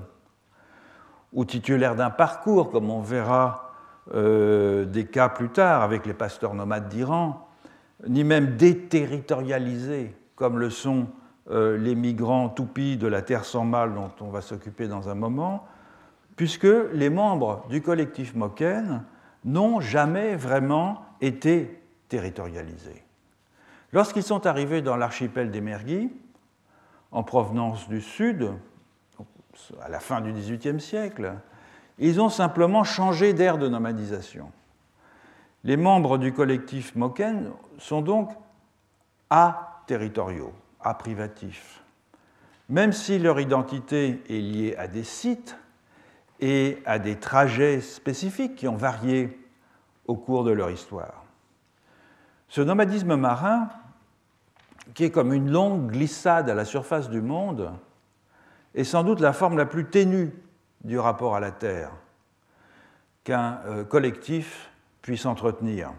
[1.32, 3.71] ou titulaires d'un parcours, comme on verra
[4.12, 7.48] euh, des cas plus tard avec les pasteurs nomades d'Iran,
[8.08, 11.06] ni même déterritorialisés, comme le sont
[11.50, 15.14] euh, les migrants toupies de la Terre sans mal dont on va s'occuper dans un
[15.14, 15.66] moment,
[16.36, 19.04] puisque les membres du collectif Moken
[19.44, 23.04] n'ont jamais vraiment été territorialisés.
[23.92, 26.10] Lorsqu'ils sont arrivés dans l'archipel des Merguis,
[27.10, 28.52] en provenance du sud,
[29.82, 31.34] à la fin du XVIIIe siècle,
[31.98, 34.50] ils ont simplement changé d'aire de nomadisation.
[35.64, 38.30] Les membres du collectif Moken sont donc
[39.30, 41.82] a-territoriaux, a-privatifs.
[42.68, 45.56] Même si leur identité est liée à des sites,
[46.42, 49.38] et à des trajets spécifiques qui ont varié
[50.08, 51.24] au cours de leur histoire.
[52.48, 53.68] Ce nomadisme marin,
[54.92, 57.70] qui est comme une longue glissade à la surface du monde,
[58.74, 60.32] est sans doute la forme la plus ténue
[60.84, 61.90] du rapport à la Terre
[63.24, 65.92] qu'un euh, collectif puisse entretenir,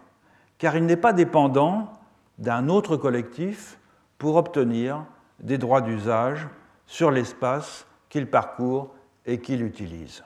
[0.57, 1.93] car il n'est pas dépendant
[2.37, 3.77] d'un autre collectif
[4.17, 5.05] pour obtenir
[5.39, 6.47] des droits d'usage
[6.85, 8.93] sur l'espace qu'il parcourt
[9.25, 10.23] et qu'il utilise.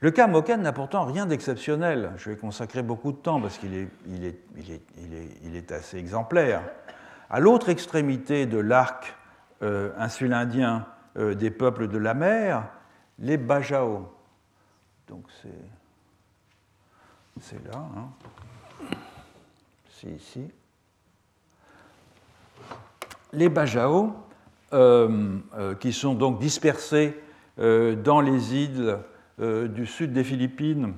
[0.00, 2.12] Le cas Moken n'a pourtant rien d'exceptionnel.
[2.16, 6.62] Je vais consacrer beaucoup de temps parce qu'il est, assez exemplaire.
[7.30, 9.16] À l'autre extrémité de l'arc
[9.62, 12.64] euh, insulindien euh, des peuples de la mer,
[13.18, 14.12] les Bajao.
[15.08, 15.24] Donc
[17.40, 18.08] c'est, là, hein.
[19.90, 20.48] c'est ici.
[23.32, 24.14] Les Bajao,
[24.72, 25.40] euh,
[25.80, 27.20] qui sont donc dispersés
[27.58, 28.98] dans les îles
[29.40, 30.92] euh, du sud des Philippines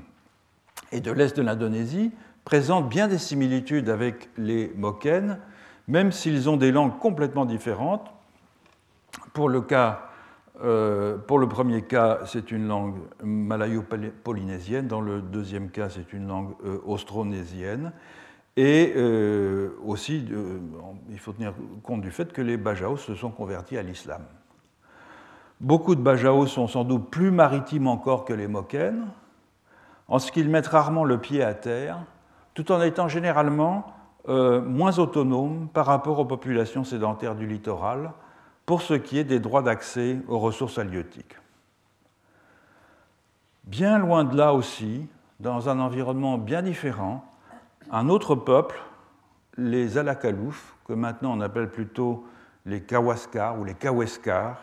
[0.91, 2.11] et de l'est de l'Indonésie
[2.45, 5.39] présentent bien des similitudes avec les Moken,
[5.87, 8.11] même s'ils ont des langues complètement différentes.
[9.33, 10.11] Pour le cas
[10.59, 14.87] pour le premier cas, c'est une langue malayo-polynésienne.
[14.87, 16.55] Dans le deuxième cas, c'est une langue
[16.87, 17.93] austronésienne.
[18.57, 18.95] Et
[19.85, 20.25] aussi,
[21.11, 24.23] il faut tenir compte du fait que les Bajaos se sont convertis à l'islam.
[25.61, 29.07] Beaucoup de Bajaos sont sans doute plus maritimes encore que les Moken,
[30.09, 31.99] en ce qu'ils mettent rarement le pied à terre,
[32.55, 33.87] tout en étant généralement
[34.29, 38.13] euh, moins autonomes par rapport aux populations sédentaires du littoral
[38.67, 41.37] pour ce qui est des droits d'accès aux ressources halieutiques.
[43.65, 45.07] Bien loin de là aussi,
[45.41, 47.25] dans un environnement bien différent,
[47.91, 48.77] un autre peuple,
[49.57, 52.27] les Alakalouf, que maintenant on appelle plutôt
[52.67, 54.61] les Kawaskars ou les Kaweskars,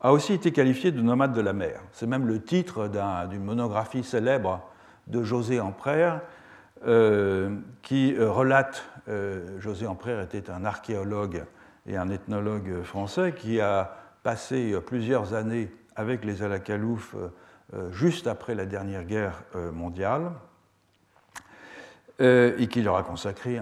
[0.00, 1.80] a aussi été qualifié de nomade de la mer.
[1.92, 2.88] C'est même le titre
[3.28, 4.62] d'une monographie célèbre
[5.08, 6.20] de José Amprère,
[6.86, 11.44] euh, qui relate, euh, José Amprère était un archéologue
[11.88, 17.16] et un ethnologue français qui a passé plusieurs années avec les Alakalouf
[17.90, 20.30] juste après la dernière guerre mondiale
[22.20, 23.60] et qui leur a consacré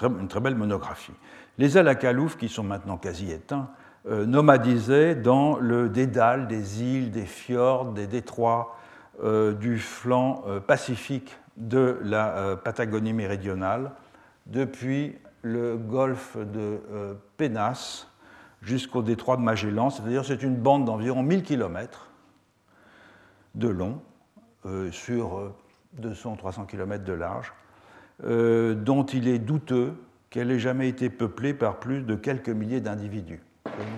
[0.00, 1.12] une très belle monographie.
[1.58, 3.68] Les Alakalouf, qui sont maintenant quasi éteints,
[4.06, 8.76] euh, nomadisaient dans le dédale des îles, des fjords, des détroits
[9.24, 13.90] euh, du flanc euh, pacifique de la Patagonie méridionale,
[14.46, 16.80] depuis le golfe de
[17.36, 18.06] Penas
[18.62, 22.10] jusqu'au détroit de Magellan, c'est-à-dire c'est une bande d'environ 1000 km
[23.54, 24.00] de long
[24.90, 25.52] sur
[26.00, 27.52] 200-300 km de large,
[28.20, 29.94] dont il est douteux
[30.30, 33.42] qu'elle ait jamais été peuplée par plus de quelques milliers d'individus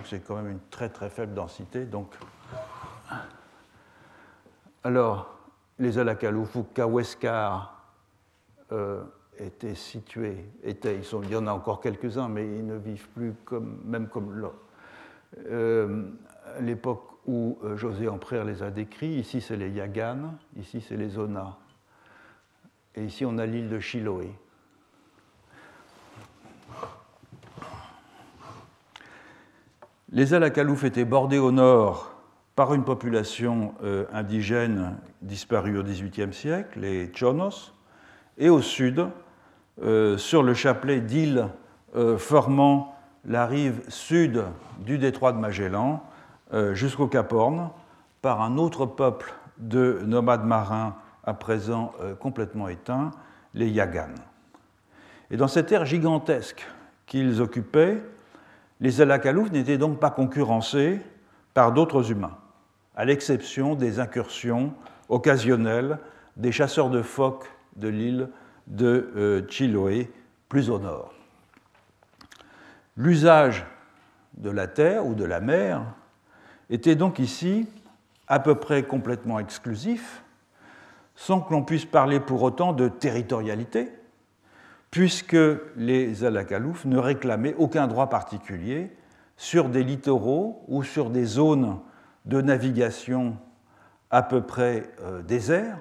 [0.04, 1.86] c'est quand même une très très faible densité.
[4.84, 5.38] Alors,
[5.78, 7.82] les Alakalouf ou Kaweskar
[8.72, 9.02] euh,
[9.40, 13.34] étaient situés, étaient, ils il y en a encore quelques-uns, mais ils ne vivent plus
[13.84, 14.50] même comme là.
[15.48, 16.04] Euh,
[16.60, 21.10] l'époque où euh, José Amprère les a décrits, ici c'est les Yagan, ici c'est les
[21.10, 21.56] Zona,
[22.94, 24.30] et ici on a l'île de Chiloé.
[30.12, 32.12] Les Alakalouf étaient bordés au nord
[32.56, 37.72] par une population euh, indigène disparue au XVIIIe siècle, les Chonos,
[38.36, 39.06] et au sud,
[39.82, 41.48] euh, sur le chapelet d'îles
[41.96, 44.44] euh, formant la rive sud
[44.78, 46.02] du détroit de Magellan
[46.72, 47.70] jusqu'au Cap Horn,
[48.22, 53.12] par un autre peuple de nomades marins à présent complètement éteints,
[53.54, 54.08] les Yagan.
[55.30, 56.66] Et dans cette ère gigantesque
[57.06, 58.02] qu'ils occupaient,
[58.80, 61.00] les Alakalouf n'étaient donc pas concurrencés
[61.54, 62.36] par d'autres humains,
[62.96, 64.72] à l'exception des incursions
[65.08, 65.98] occasionnelles
[66.36, 68.28] des chasseurs de phoques de l'île
[68.70, 70.10] de euh, Chiloé,
[70.48, 71.12] plus au nord.
[72.96, 73.66] L'usage
[74.36, 75.82] de la terre ou de la mer
[76.70, 77.68] était donc ici
[78.26, 80.22] à peu près complètement exclusif,
[81.16, 83.92] sans que l'on puisse parler pour autant de territorialité,
[84.90, 85.36] puisque
[85.76, 88.90] les Alakalouf ne réclamaient aucun droit particulier
[89.36, 91.78] sur des littoraux ou sur des zones
[92.24, 93.36] de navigation
[94.10, 95.78] à peu près euh, déserts,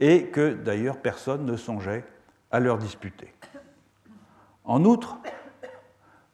[0.00, 2.04] et que d'ailleurs personne ne songeait
[2.50, 3.32] à leur disputer.
[4.64, 5.18] En outre,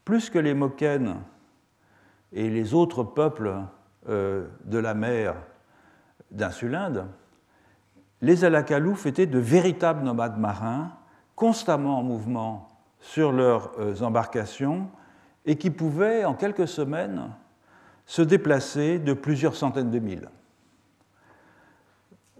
[0.05, 1.17] plus que les Moken
[2.33, 3.55] et les autres peuples
[4.09, 5.35] euh, de la mer
[6.31, 7.07] d'Insulinde,
[8.23, 10.93] les Alakalouf étaient de véritables nomades marins
[11.35, 12.69] constamment en mouvement
[13.01, 14.89] sur leurs euh, embarcations
[15.45, 17.31] et qui pouvaient, en quelques semaines,
[18.07, 20.29] se déplacer de plusieurs centaines de milles.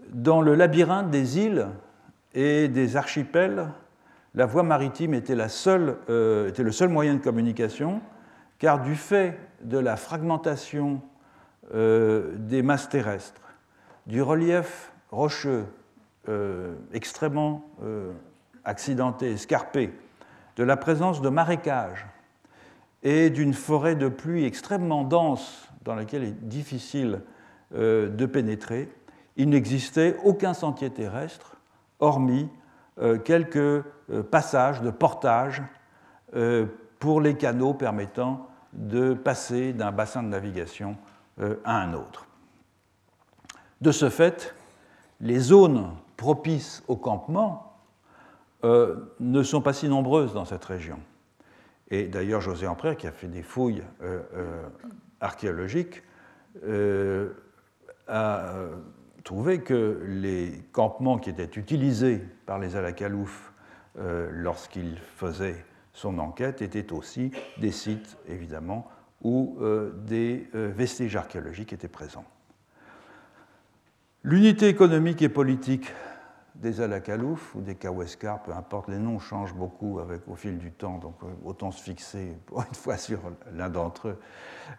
[0.09, 1.67] Dans le labyrinthe des îles
[2.33, 3.67] et des archipels,
[4.35, 8.01] la voie maritime était, euh, le seul moyen de communication,
[8.59, 11.01] car du fait de la fragmentation
[11.73, 13.41] euh, des masses terrestres,
[14.05, 15.65] du relief rocheux
[16.91, 17.63] extrêmement
[18.65, 19.93] accidenté, escarpé,
[20.57, 22.05] de la présence de marécages
[23.03, 27.21] et d'une forêt de pluie extrêmement dense dans laquelle il est difficile
[27.75, 28.89] euh, de pénétrer,
[29.37, 31.55] il n'existait aucun sentier terrestre,
[31.99, 32.49] hormis
[32.99, 33.83] euh, quelques euh,
[34.29, 35.63] passages de portage
[36.99, 40.97] pour les canaux permettant de passer d'un bassin de navigation
[41.63, 42.27] à un autre.
[43.79, 44.53] De ce fait,
[45.21, 47.67] les zones propices au campement
[48.63, 50.99] euh, ne sont pas si nombreuses dans cette région.
[51.89, 54.67] Et d'ailleurs, José Amprère, qui a fait des fouilles euh, euh,
[55.21, 56.03] archéologiques,
[58.07, 58.53] a
[59.27, 63.51] trouvé que les campements qui étaient utilisés par les Alakalouf
[64.31, 68.87] lorsqu'il faisait son enquête étaient aussi des sites, évidemment,
[69.23, 69.57] où
[70.05, 72.23] des vestiges archéologiques étaient présents.
[74.23, 75.91] L'unité économique et politique
[76.61, 80.71] des Alakalouf ou des Kaweskar, peu importe, les noms changent beaucoup avec, au fil du
[80.71, 83.19] temps, donc euh, autant se fixer pour une fois sur
[83.53, 84.17] l'un d'entre eux.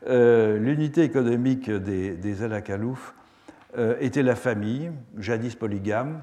[0.07, 3.28] Euh, l'unité économique des, des Alakalouf euh,
[3.77, 6.23] était la famille, jadis polygame,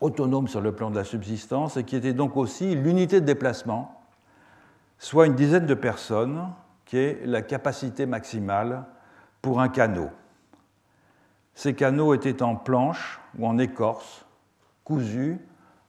[0.00, 4.02] autonome sur le plan de la subsistance, et qui était donc aussi l'unité de déplacement,
[4.98, 6.48] soit une dizaine de personnes,
[6.84, 8.84] qui est la capacité maximale
[9.42, 10.10] pour un canot.
[11.54, 14.24] Ces canaux étaient en planche ou en écorce,
[14.82, 15.38] cousus,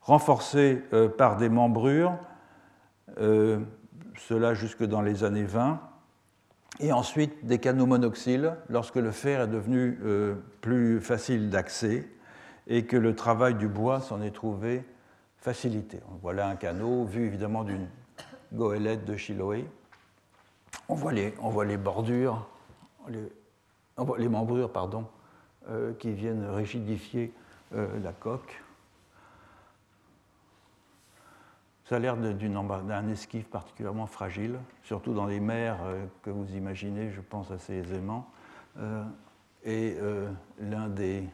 [0.01, 2.17] renforcés euh, par des membrures,
[3.19, 3.59] euh,
[4.15, 5.79] cela jusque dans les années 20,
[6.81, 12.07] et ensuite des canaux monoxyles lorsque le fer est devenu euh, plus facile d'accès
[12.67, 14.83] et que le travail du bois s'en est trouvé
[15.37, 15.99] facilité.
[16.21, 17.87] Voilà un canot vu évidemment d'une
[18.53, 19.65] goélette de Chiloé.
[20.89, 22.47] On voit les, on voit les bordures,
[23.07, 23.31] les,
[24.17, 25.05] les membrures pardon,
[25.99, 27.33] qui viennent rigidifier
[27.71, 28.61] la coque.
[31.91, 37.11] Ça a l'air d'un esquif particulièrement fragile, surtout dans les mers euh, que vous imaginez,
[37.11, 38.29] je pense assez aisément.
[38.79, 39.03] Euh,
[39.65, 40.31] et euh,
[40.61, 41.27] l'un des,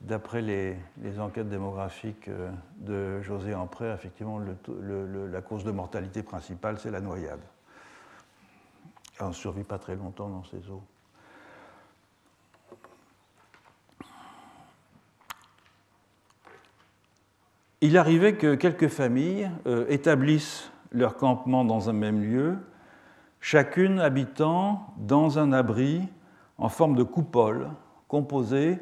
[0.00, 0.78] d'après les,
[1.20, 2.30] enquêtes démographiques
[2.78, 7.42] de José Ampré, effectivement, la cause de mortalité principale, c'est la noyade.
[9.20, 10.82] on ne survit pas très longtemps dans ces eaux.
[17.84, 22.56] Il arrivait que quelques familles euh, établissent leur campement dans un même lieu,
[23.42, 26.00] chacune habitant dans un abri
[26.56, 27.68] en forme de coupole
[28.08, 28.78] composé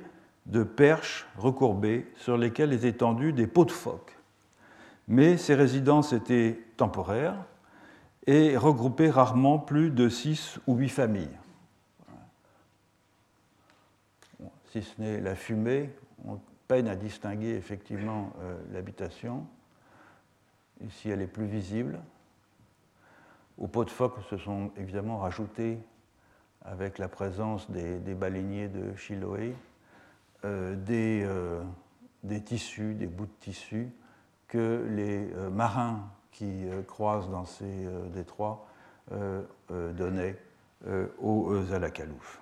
[0.47, 4.17] de perches recourbées sur lesquelles étaient tendus des pots de phoque.
[5.09, 7.45] Mais ces résidences étaient temporaires
[8.29, 11.39] et regroupaient rarement plus de six ou huit familles.
[14.71, 15.91] Si ce n'est la fumée,
[16.73, 19.47] peine à distinguer effectivement euh, l'habitation.
[20.83, 22.01] Ici, elle est plus visible.
[23.59, 25.79] Aux pots de phoque se sont évidemment rajoutés,
[26.65, 29.55] avec la présence des, baleiniers de Chiloé,
[30.47, 31.63] euh, des, euh,
[32.23, 33.91] des, tissus, des bouts de tissus
[34.49, 38.67] que les marins qui croisent dans ces détroits
[39.71, 40.39] donnaient
[41.21, 42.42] aux Alakalouf.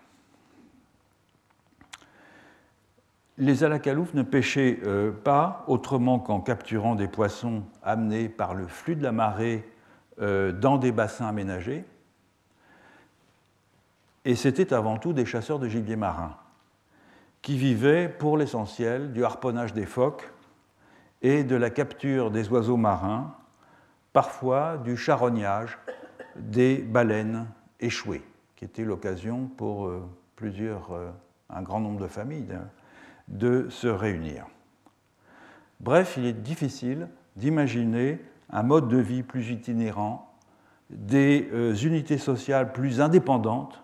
[3.40, 8.96] Les Alakalouf ne pêchaient euh, pas autrement qu'en capturant des poissons amenés par le flux
[8.96, 9.66] de la marée
[10.20, 11.84] euh, dans des bassins aménagés.
[14.26, 16.36] Et c'était avant tout des chasseurs de gibier marin
[17.40, 20.30] qui vivaient pour l'essentiel du harponnage des phoques
[21.22, 23.34] et de la capture des oiseaux marins,
[24.12, 25.78] parfois du charognage
[26.36, 27.46] des baleines
[27.80, 28.22] échouées,
[28.56, 30.90] qui était l'occasion pour euh, plusieurs,
[31.48, 32.58] un grand nombre de familles
[33.30, 34.46] de se réunir.
[35.80, 38.20] Bref, il est difficile d'imaginer
[38.50, 40.34] un mode de vie plus itinérant,
[40.90, 43.82] des euh, unités sociales plus indépendantes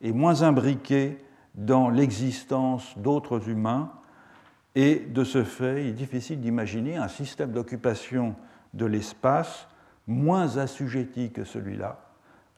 [0.00, 1.18] et moins imbriquées
[1.54, 3.92] dans l'existence d'autres humains.
[4.74, 8.34] Et de ce fait, il est difficile d'imaginer un système d'occupation
[8.74, 9.68] de l'espace
[10.06, 12.00] moins assujetti que celui-là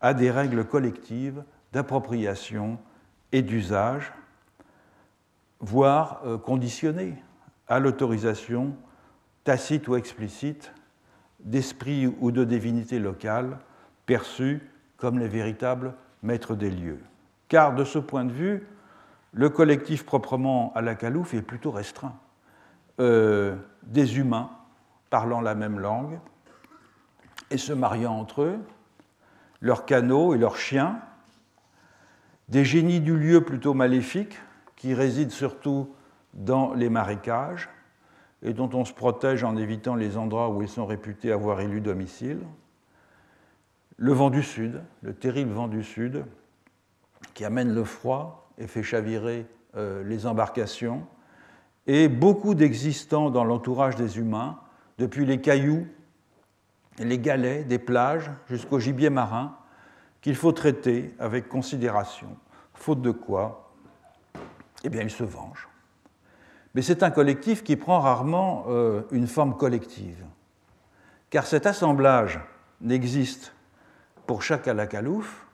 [0.00, 2.78] à des règles collectives d'appropriation
[3.32, 4.12] et d'usage
[5.60, 7.14] voire euh, conditionné
[7.68, 8.74] à l'autorisation
[9.44, 10.72] tacite ou explicite
[11.40, 13.58] d'esprits ou de divinités locales
[14.06, 14.60] perçus
[14.96, 17.00] comme les véritables maîtres des lieux.
[17.48, 18.66] Car de ce point de vue,
[19.32, 22.14] le collectif proprement à la calouf est plutôt restreint.
[22.98, 24.50] Euh, des humains
[25.08, 26.18] parlant la même langue
[27.50, 28.58] et se mariant entre eux,
[29.60, 31.00] leurs canaux et leurs chiens,
[32.48, 34.38] des génies du lieu plutôt maléfiques,
[34.80, 35.90] qui résident surtout
[36.32, 37.68] dans les marécages
[38.42, 41.82] et dont on se protège en évitant les endroits où ils sont réputés avoir élu
[41.82, 42.38] domicile.
[43.98, 46.24] Le vent du sud, le terrible vent du sud,
[47.34, 49.44] qui amène le froid et fait chavirer
[49.76, 51.06] euh, les embarcations,
[51.86, 54.60] et beaucoup d'existants dans l'entourage des humains,
[54.96, 55.86] depuis les cailloux,
[56.98, 59.58] les galets des plages jusqu'au gibier marin,
[60.22, 62.34] qu'il faut traiter avec considération,
[62.72, 63.69] faute de quoi
[64.84, 65.68] eh bien, il se venge.
[66.74, 70.24] Mais c'est un collectif qui prend rarement euh, une forme collective,
[71.30, 72.40] car cet assemblage
[72.80, 73.52] n'existe
[74.26, 75.46] pour chaque alakalouf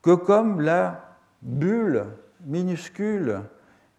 [0.00, 2.06] que comme la bulle
[2.44, 3.42] minuscule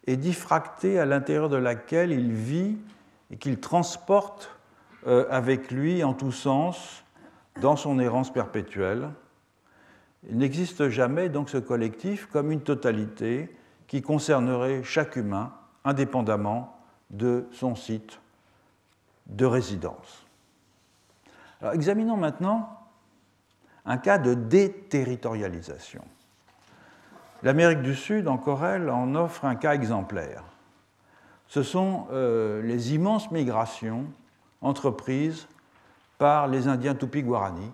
[0.06, 2.78] et diffractée à l'intérieur de laquelle il vit
[3.32, 4.58] et qu'il transporte
[5.08, 7.04] euh, avec lui en tous sens
[7.62, 9.10] dans son errance perpétuelle,
[10.28, 13.56] Il n'existe jamais donc ce collectif comme une totalité
[13.94, 15.54] qui concernerait chaque humain
[15.86, 16.76] indépendamment
[17.12, 18.20] de son site
[19.28, 20.26] de résidence.
[21.74, 22.80] Examinons maintenant
[23.86, 26.04] un cas de déterritorialisation.
[27.44, 30.44] L'Amérique du Sud, encore elle, en offre un cas exemplaire.
[31.46, 34.06] Ce sont euh, les immenses migrations
[34.62, 35.48] entreprises
[36.18, 37.72] par les Indiens Tupi-Guarani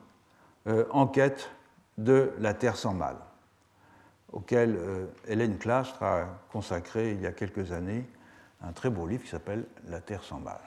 [0.68, 1.50] euh, en quête
[1.98, 3.16] de la terre sans mal,
[4.32, 8.06] auquel euh, Hélène Clastre a consacré il y a quelques années
[8.62, 10.60] un très beau livre qui s'appelle La terre sans mal.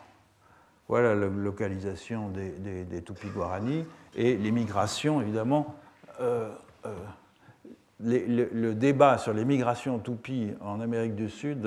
[0.88, 2.50] Voilà la localisation des,
[2.84, 3.84] des, Tupi-Guarani
[4.14, 5.74] et les migrations, évidemment.
[6.20, 6.50] Euh,
[8.00, 11.66] le, débat sur les migrations Tupi en Amérique du Sud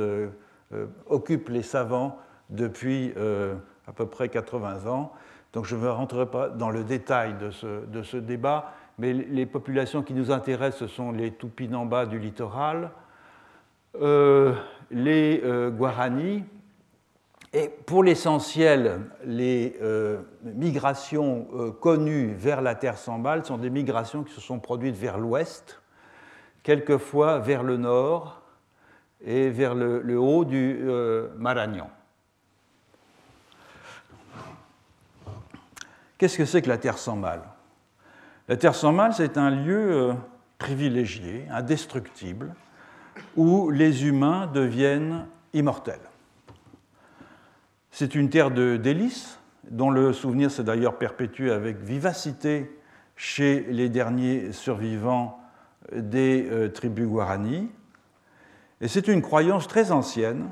[1.08, 2.20] occupe les savants
[2.50, 3.14] depuis
[3.88, 5.14] à peu près 80 ans.
[5.56, 10.14] Donc je ne rentrerai pas dans le détail de ce, débat, mais les populations qui
[10.14, 12.91] nous intéressent, ce sont les Tupinambas du littoral,
[14.02, 14.54] euh,
[14.89, 16.43] les euh, Guarani,
[17.52, 24.24] et pour l'essentiel, les euh, migrations connues vers la Terre sans balles sont des migrations
[24.24, 25.82] qui se sont produites vers l'ouest,
[26.64, 28.41] quelquefois vers le nord
[29.24, 30.86] et vers le, haut du
[31.38, 31.88] Marañón.
[36.18, 37.41] Qu'est-ce que c'est que la Terre mal
[38.48, 40.14] La Terre sans mal, c'est un lieu euh,
[40.60, 42.54] privilégié, indestructible,
[43.36, 46.00] où les humains deviennent immortels.
[47.89, 49.39] C'est une terre de délices,
[49.72, 52.70] dont le souvenir s'est d'ailleurs perpétué avec vivacité
[53.16, 55.39] chez les derniers survivants
[55.91, 57.70] des euh, tribus guarani.
[58.82, 60.50] Et c'est une croyance très ancienne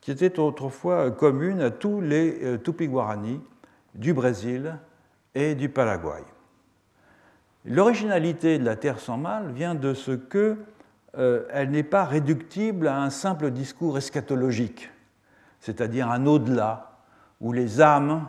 [0.00, 3.40] qui était autrefois commune à tous les euh, Tupi-Guarani
[3.94, 4.78] du Brésil
[5.34, 6.22] et du Paraguay.
[7.64, 10.58] L'originalité de la Terre sans mal vient de ce qu'elle
[11.16, 14.90] euh, n'est pas réductible à un simple discours eschatologique,
[15.60, 16.98] c'est-à-dire un au-delà
[17.40, 18.28] où les âmes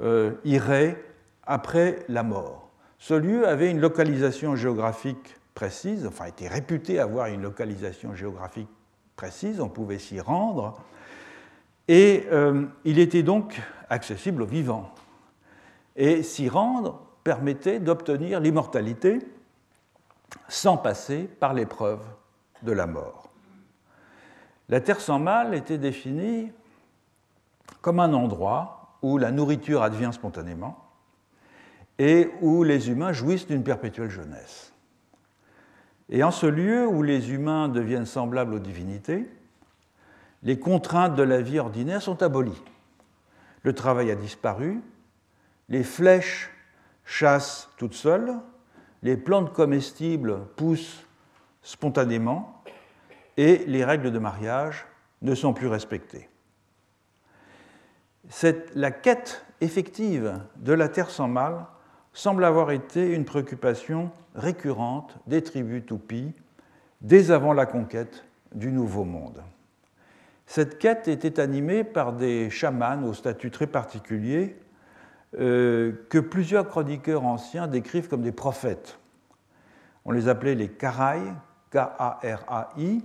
[0.00, 1.04] euh, iraient
[1.46, 2.70] après la mort.
[2.98, 8.68] Ce lieu avait une localisation géographique précise, enfin était réputé avoir une localisation géographique
[9.14, 10.80] précise, on pouvait s'y rendre,
[11.86, 13.60] et euh, il était donc
[13.90, 14.94] accessible aux vivants.
[15.96, 19.18] Et s'y rendre permettait d'obtenir l'immortalité
[20.48, 22.00] sans passer par l'épreuve
[22.62, 23.30] de la mort.
[24.68, 26.52] La terre sans mal était définie
[27.80, 30.78] comme un endroit où la nourriture advient spontanément
[31.98, 34.72] et où les humains jouissent d'une perpétuelle jeunesse.
[36.08, 39.28] Et en ce lieu où les humains deviennent semblables aux divinités,
[40.42, 42.62] les contraintes de la vie ordinaire sont abolies.
[43.62, 44.80] Le travail a disparu,
[45.68, 46.50] les flèches
[47.10, 48.36] chassent toutes seules,
[49.02, 51.04] les plantes comestibles poussent
[51.60, 52.62] spontanément
[53.36, 54.86] et les règles de mariage
[55.20, 56.28] ne sont plus respectées.
[58.74, 61.66] la quête effective de la terre sans mal
[62.12, 66.32] semble avoir été une préoccupation récurrente des tribus toupies
[67.00, 69.42] dès avant la conquête du Nouveau Monde.
[70.46, 74.56] Cette quête était animée par des chamans au statut très particulier
[75.38, 78.98] euh, que plusieurs chroniqueurs anciens décrivent comme des prophètes.
[80.04, 81.20] On les appelait les Karai,
[81.70, 83.04] K-A-R-A-I,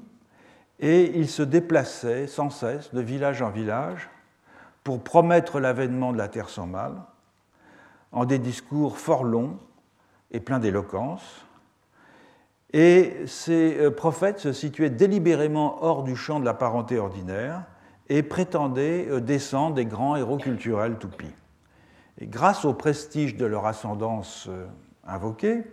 [0.80, 4.10] et ils se déplaçaient sans cesse de village en village
[4.84, 6.94] pour promettre l'avènement de la terre sans mal,
[8.12, 9.58] en des discours fort longs
[10.32, 11.46] et pleins d'éloquence.
[12.74, 17.64] Et ces euh, prophètes se situaient délibérément hors du champ de la parenté ordinaire
[18.10, 21.34] et prétendaient euh, descendre des grands héros culturels toupis.
[22.22, 24.66] Grâce au prestige de leur ascendance euh,
[25.06, 25.64] invoquée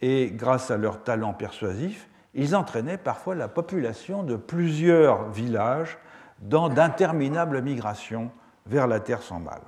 [0.00, 5.98] et grâce à leur talent persuasif, ils entraînaient parfois la population de plusieurs villages
[6.40, 8.30] dans d'interminables migrations
[8.66, 9.60] vers la terre sans mal.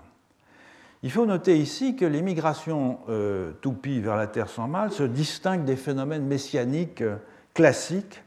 [1.02, 5.02] Il faut noter ici que les migrations euh, toupies vers la terre sans mal se
[5.02, 7.16] distinguent des phénomènes messianiques euh,
[7.54, 8.22] classiques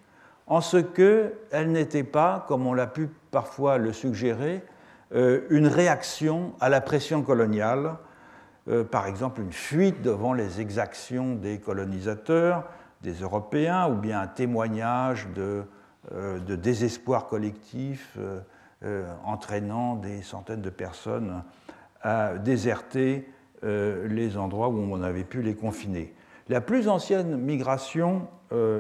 [0.47, 4.63] en ce qu'elles n'étaient pas, comme on l'a pu parfois le suggérer,
[5.11, 7.95] une réaction à la pression coloniale,
[8.67, 12.65] euh, par exemple une fuite devant les exactions des colonisateurs,
[13.01, 15.63] des Européens, ou bien un témoignage de,
[16.13, 18.17] euh, désespoir collectif
[19.25, 21.43] entraînant des centaines de personnes
[22.01, 23.27] à déserter
[23.61, 26.13] les endroits où on avait pu les confiner.
[26.47, 28.29] La plus ancienne migration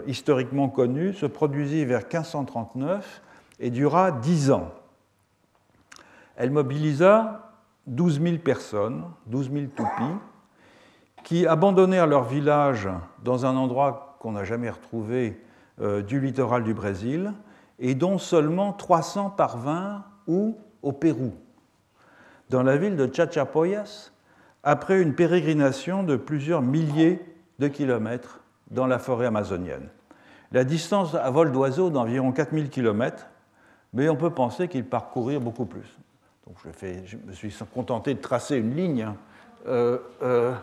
[0.07, 3.21] historiquement connue se produisit vers 1539
[3.59, 4.71] et dura dix ans.
[6.39, 7.51] Elle mobilisa
[7.87, 10.17] 12 000 personnes, 12 000 toupies,
[11.25, 12.87] qui abandonnèrent leur village
[13.25, 15.43] dans un endroit qu'on n'a jamais retrouvé
[15.81, 17.33] euh, du littoral du Brésil,
[17.77, 21.33] et dont seulement 300 parvinrent ou au Pérou,
[22.49, 24.11] dans la ville de Chachapoyas,
[24.63, 27.21] après une pérégrination de plusieurs milliers
[27.59, 28.39] de kilomètres
[28.71, 29.89] dans la forêt amazonienne.
[30.53, 33.27] La distance à vol d'oiseau d'environ 4000 km,
[33.91, 35.97] mais on peut penser qu'ils parcourirent beaucoup plus.
[36.81, 39.11] Je, me suis contenté de tracer une ligne
[39.67, 40.53] euh, euh,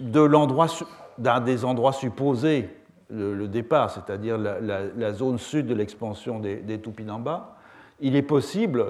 [0.00, 0.66] de l'endroit,
[1.18, 2.68] d'un des endroits supposés
[3.10, 7.56] le, départ, c'est-à-dire la, zone sud de l'expansion des, Tupinamba.
[8.00, 8.84] Il est possible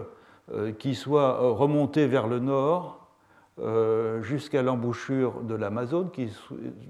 [0.52, 2.98] euh, qu'ils soient remontés vers le nord
[3.60, 6.30] euh, jusqu'à l'embouchure de l'Amazone, qu'ils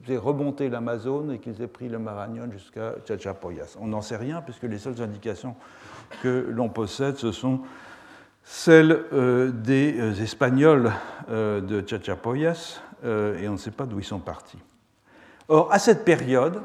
[0.09, 3.77] aient remonté l'Amazone et qu'ils aient pris le Marañón jusqu'à Chachapoyas.
[3.81, 5.57] On n'en sait rien puisque les seules indications
[6.23, 7.61] que l'on possède, ce sont
[8.51, 10.91] celles euh, des euh, Espagnols
[11.29, 14.57] de Chachapoyas et on ne sait pas d'où ils sont partis.
[15.49, 16.63] Or, à cette période,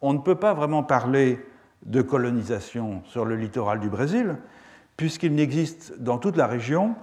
[0.00, 1.44] on ne peut pas vraiment parler
[1.84, 4.36] de colonisation sur le littoral du Brésil,
[4.96, 6.94] puisqu'il n'existe dans toute la région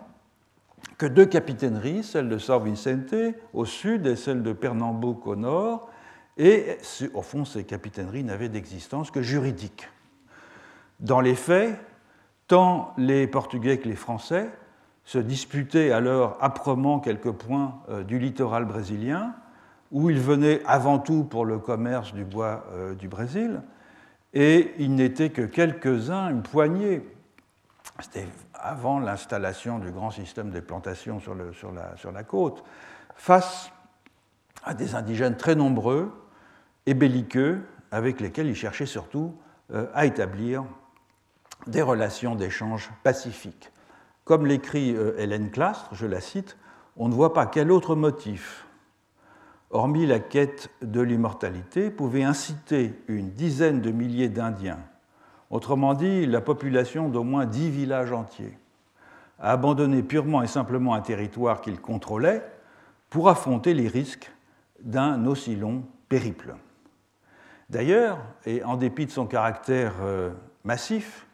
[0.97, 5.89] que deux capitaineries, celle de São Vicente au sud et celle de Pernambuco au nord,
[6.37, 6.77] et
[7.13, 9.89] au fond, ces capitaineries n'avaient d'existence que juridique.
[11.01, 11.77] Dans les faits,
[12.51, 14.49] tant les Portugais que les Français
[15.05, 19.33] se disputaient alors âprement quelques points euh, du littoral brésilien,
[19.89, 23.61] où ils venaient avant tout pour le commerce du bois euh, du Brésil,
[24.33, 27.07] et ils n'étaient que quelques-uns, une poignée.
[28.01, 32.65] C'était avant l'installation du grand système des plantations sur, la, côte,
[33.15, 33.71] face
[34.65, 36.11] à des indigènes très nombreux
[36.85, 39.37] et belliqueux avec lesquels il cherchait surtout
[39.73, 40.65] euh, à établir
[41.67, 43.71] des relations d'échange pacifiques.
[44.23, 46.57] Comme l'écrit euh, Hélène Clastre, je la cite,
[46.97, 48.67] on ne voit pas quel autre motif,
[49.69, 54.79] hormis la quête de l'immortalité, pouvait inciter une dizaine de milliers d'Indiens
[55.51, 58.57] autrement dit la population d'au moins dix villages entiers,
[59.39, 62.41] a abandonné purement et simplement un territoire qu'il contrôlait
[63.09, 64.31] pour affronter les risques
[64.81, 66.55] d'un aussi long périple.
[67.69, 70.31] D'ailleurs, et en dépit de son caractère euh,
[70.63, 71.27] massif,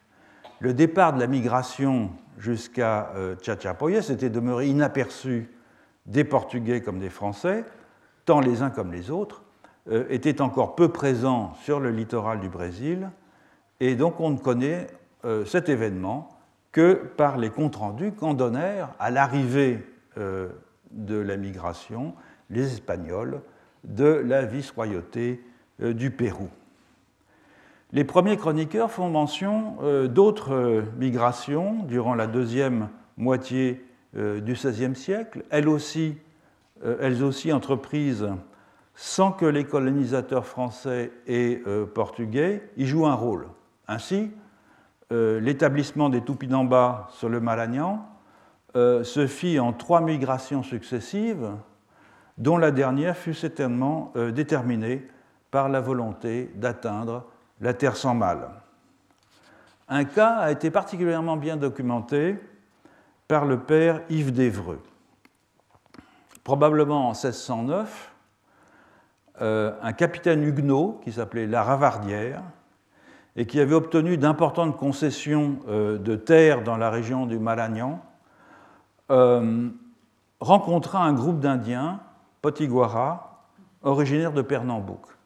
[0.60, 5.50] le départ de la migration jusqu'à euh, Chachapoyas était demeuré inaperçu
[6.06, 7.66] des Portugais comme des Français,
[8.26, 9.44] tant les uns comme les autres
[9.90, 13.10] euh, étaient encore peu présents sur le littoral du Brésil
[13.80, 14.88] et donc on ne connaît
[15.26, 16.30] euh, cet événement
[16.72, 19.84] que par les comptes rendus qu'en donnèrent à l'arrivée
[20.16, 22.16] de la migration
[22.50, 23.42] les Espagnols
[23.84, 25.44] de la vice-royauté
[25.80, 26.50] du Pérou.
[27.94, 29.78] Les premiers chroniqueurs font mention
[30.08, 36.18] d'autres migrations durant la deuxième moitié du XVIe siècle, elles aussi,
[37.54, 38.28] entreprises
[38.94, 41.64] sans que les colonisateurs français et
[41.94, 43.48] portugais y jouent un rôle.
[43.88, 44.32] Ainsi,
[45.14, 48.06] euh, l'établissement des Tupinamba sur le Malagnan
[48.76, 51.50] euh, se fit en trois migrations successives,
[52.38, 55.08] dont la dernière fut certainement euh, déterminée
[55.50, 57.26] par la volonté d'atteindre
[57.62, 58.50] la terre sans mal.
[59.90, 62.38] Un cas a été particulièrement bien documenté
[63.28, 64.82] par le père Yves d'Evreux.
[66.44, 68.14] Probablement en 1609,
[69.40, 72.42] un capitaine huguenot qui s'appelait la Ravardière
[73.38, 78.02] et qui avait obtenu d'importantes concessions euh, de terre dans la région du Malagnan,
[79.12, 79.70] euh,
[80.40, 82.00] rencontra un groupe d'Indiens,
[82.42, 83.46] Potiguara,
[83.84, 85.17] originaires de Pernambouc.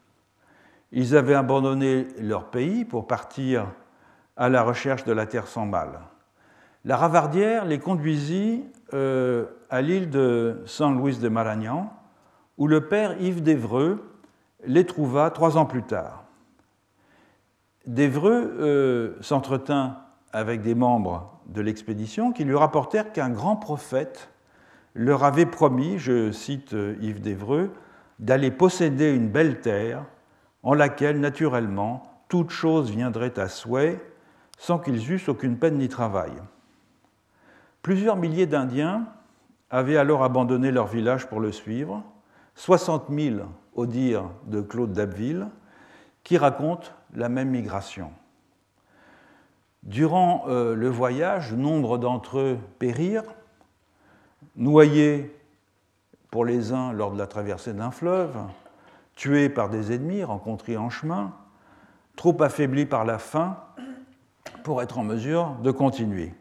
[0.92, 3.66] Ils avaient abandonné leur pays pour partir
[4.36, 6.00] à la recherche de la terre sans mal.
[6.84, 11.92] La Ravardière les conduisit euh, à l'île de San Luis de Maragnan,
[12.58, 14.02] où le père Yves d'Evreux
[14.64, 16.24] les trouva trois ans plus tard.
[17.86, 19.98] D'Evreux euh, s'entretint
[20.32, 24.28] avec des membres de l'expédition qui lui rapportèrent qu'un grand prophète
[24.94, 27.70] leur avait promis, je cite euh, Yves d'Evreux,
[28.18, 30.04] d'aller posséder une belle terre
[30.62, 34.00] en laquelle, naturellement, toute chose viendrait à souhait
[34.58, 36.32] sans qu'ils eussent aucune peine ni travail.
[37.82, 39.06] Plusieurs milliers d'Indiens
[39.70, 42.02] avaient alors abandonné leur village pour le suivre,
[42.54, 43.40] 60 000
[43.74, 45.48] au dire de Claude d'Abbeville,
[46.22, 48.12] qui raconte la même migration.
[49.82, 53.34] Durant euh, le voyage, nombre d'entre eux périrent,
[54.54, 55.36] noyés
[56.30, 58.36] pour les uns lors de la traversée d'un fleuve,
[59.14, 61.32] tués par des ennemis rencontrés en chemin,
[62.16, 63.58] trop affaiblis par la faim
[64.64, 66.34] pour être en mesure de continuer.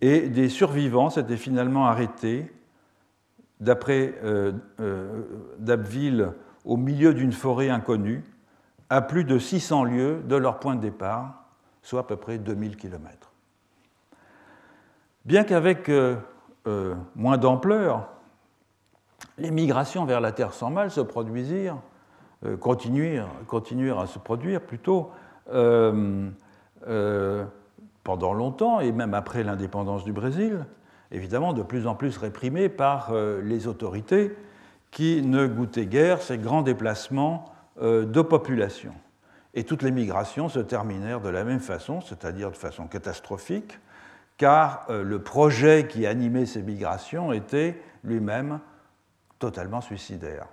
[0.00, 2.52] Et des survivants s'étaient finalement arrêtés
[3.60, 4.14] d'après
[5.58, 6.32] d'Abbeville,
[6.64, 8.24] au milieu d'une forêt inconnue,
[8.88, 11.44] à plus de 600 lieues de leur point de départ,
[11.82, 13.32] soit à peu près 2000 km.
[15.24, 15.90] Bien qu'avec
[17.14, 18.08] moins d'ampleur,
[19.38, 21.78] les migrations vers la Terre sans mal se produisirent,
[22.44, 25.10] euh, continuèrent, à se produire plutôt
[25.52, 26.28] euh,
[26.86, 27.44] euh,
[28.04, 30.64] pendant longtemps et même après l'indépendance du Brésil,
[31.10, 34.36] évidemment de plus en plus réprimées par les autorités
[34.90, 38.92] qui ne goûtaient guère ces grands déplacements de population.
[39.54, 43.78] Et toutes les migrations se terminèrent de la même façon, c'est-à-dire de façon catastrophique,
[44.38, 48.60] car le projet qui animait ces migrations était lui-même
[49.40, 50.46] totalement suicidaire.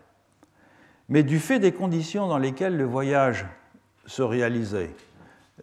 [1.09, 3.45] Mais du fait des conditions dans lesquelles le voyage
[4.07, 4.89] se réalisait,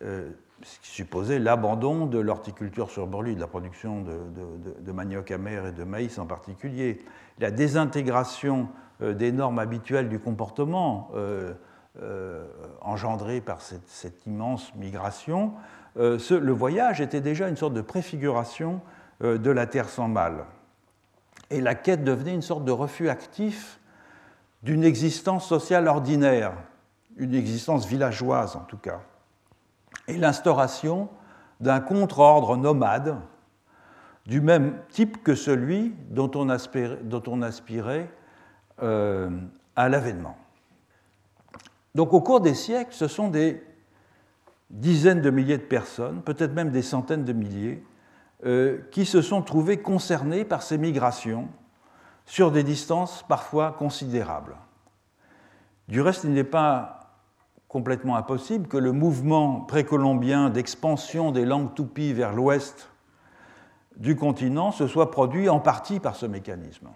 [0.02, 0.30] euh,
[0.62, 5.72] ce qui supposait l'abandon de l'horticulture sur Borlu, de la production de, manioc amer et
[5.72, 7.02] de maïs en particulier,
[7.38, 8.68] la désintégration
[9.02, 11.52] euh, des normes habituelles du comportement euh,
[12.80, 15.52] engendrée par cette, immense migration,
[15.94, 18.80] le voyage était déjà une sorte de préfiguration
[19.20, 20.44] de la terre sans mal
[21.55, 23.78] et la quête devenait une sorte de refus actif
[24.64, 26.52] d'une existence sociale ordinaire,
[27.16, 29.00] une existence villageoise en tout cas,
[30.09, 31.09] et l'instauration
[31.61, 33.16] d'un contre-ordre nomade
[34.26, 38.11] du même type que celui dont on aspirait,
[38.82, 39.30] euh,
[39.76, 40.36] à l'avènement.
[41.94, 43.62] Donc au cours des siècles, ce sont des
[44.70, 47.84] dizaines de milliers de personnes, peut-être même des centaines de milliers,
[48.47, 51.49] euh, qui se sont trouvés concernés par ces migrations
[52.26, 54.57] sur des distances parfois considérables.
[55.88, 57.01] Du reste, il n'est pas
[57.68, 62.90] complètement impossible que le mouvement précolombien d'expansion des langues toupies vers l'ouest
[63.97, 66.88] du continent se soit produit en partie par ce mécanisme.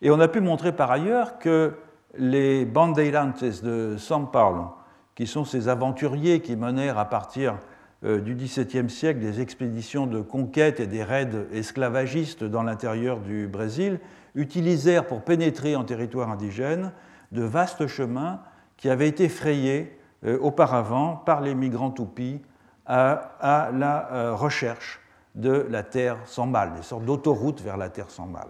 [0.00, 1.74] Et on a pu montrer par ailleurs que
[2.16, 4.74] les bandeirantes de São Paulo,
[5.14, 7.58] qui sont ces aventuriers qui menèrent à partir
[8.04, 13.98] du XVIIe siècle des expéditions de conquête et des raids esclavagistes dans l'intérieur du Brésil
[14.34, 16.92] utilisèrent pour pénétrer en territoire indigène
[17.32, 18.40] de vastes chemins
[18.76, 22.42] qui avaient été frayés euh, auparavant par les migrants toupis
[22.86, 25.00] à, la euh, recherche
[25.34, 28.48] de la terre sans mal, des sortes d'autoroutes vers la terre sans mal.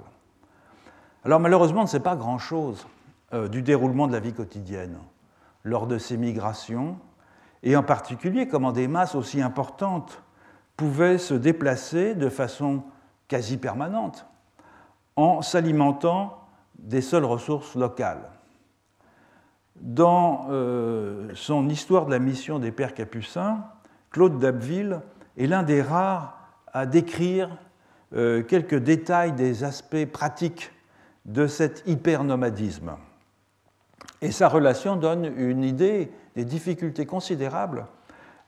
[1.25, 2.87] Alors malheureusement, on ne sait pas grand-chose
[3.51, 4.99] du déroulement de la vie quotidienne
[5.65, 6.99] lors de ces migrations,
[7.65, 10.23] et en particulier comment des masses aussi importantes
[10.77, 12.85] pouvaient se déplacer de façon
[13.27, 14.27] quasi permanente
[15.17, 16.39] en s'alimentant
[16.79, 18.31] des seules ressources locales.
[19.77, 23.65] Dans euh, son Histoire de la mission des Pères Capucins,
[24.11, 25.01] Claude Dabville
[25.37, 26.39] est l'un des rares
[26.73, 27.49] à décrire
[28.15, 30.71] euh, quelques détails des aspects pratiques
[31.25, 32.97] de cet hypernomadisme.
[34.21, 37.87] Et sa relation donne une idée des difficultés considérables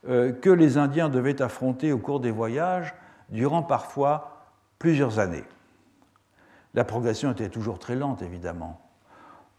[0.07, 2.95] euh, que les Indiens devaient affronter au cours des voyages
[3.29, 4.45] durant parfois
[4.79, 5.43] plusieurs années.
[6.73, 8.79] La progression était toujours très lente, évidemment.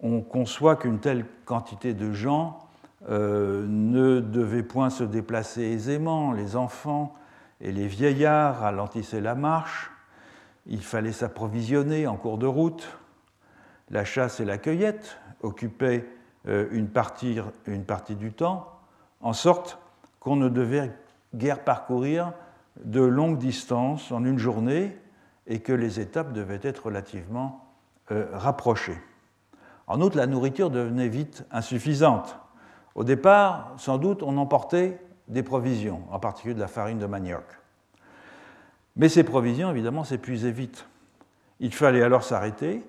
[0.01, 2.59] On conçoit qu'une telle quantité de gens
[3.09, 6.33] euh, ne devait point se déplacer aisément.
[6.33, 7.15] Les enfants
[7.61, 9.91] et les vieillards ralentissaient la marche.
[10.67, 12.99] Il fallait s'approvisionner en cours de route.
[13.91, 16.07] La chasse et la cueillette occupaient
[16.47, 18.73] euh, une partie, une partie du temps,
[19.21, 19.79] en sorte
[20.21, 20.93] qu'on ne devait
[21.35, 22.33] guère parcourir
[22.85, 24.97] de longues distances en une journée
[25.47, 27.65] et que les étapes devaient être relativement
[28.11, 28.99] euh, rapprochées.
[29.87, 32.39] En outre, la nourriture devenait vite insuffisante.
[32.95, 37.45] Au départ, sans doute, on emportait des provisions, en particulier de la farine de manioc.
[38.97, 40.87] Mais ces provisions, évidemment, s'épuisaient vite.
[41.61, 42.83] Il fallait alors s'arrêter,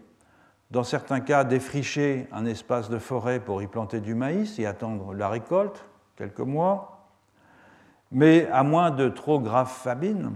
[0.71, 5.13] dans certains cas défricher un espace de forêt pour y planter du maïs et attendre
[5.13, 7.07] la récolte, quelques mois.
[8.11, 10.33] Mais à moins de trop graves famines,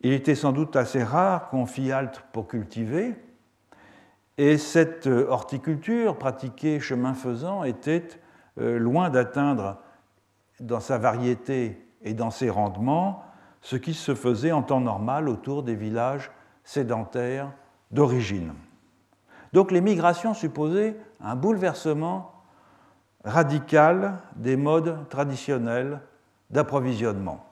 [0.00, 3.14] il était sans doute assez rare qu'on fît halte pour cultiver,
[4.38, 8.06] et cette horticulture pratiquée chemin faisant était
[8.58, 9.78] euh, loin d'atteindre
[10.60, 13.22] dans sa variété et dans ses rendements
[13.62, 16.30] ce qui se faisait en temps normal autour des villages
[16.64, 17.50] sédentaires
[17.90, 18.52] d'origine.
[19.52, 22.32] Donc les migrations supposaient un bouleversement
[23.24, 26.00] radical des modes traditionnels
[26.50, 27.44] d'approvisionnement.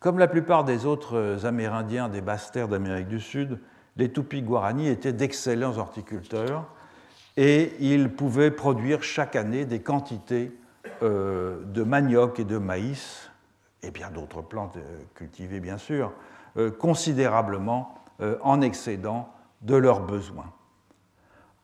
[0.00, 3.58] Comme la plupart des autres Amérindiens des basses terres d'Amérique du Sud,
[3.96, 6.66] les Tupis Guarani étaient d'excellents horticulteurs
[7.36, 10.52] et ils pouvaient produire chaque année des quantités
[11.02, 13.30] euh, de manioc et de maïs,
[13.82, 16.12] et bien d'autres plantes euh, cultivées bien sûr,
[16.56, 17.94] euh, considérablement
[18.42, 20.52] en excédent de leurs besoins.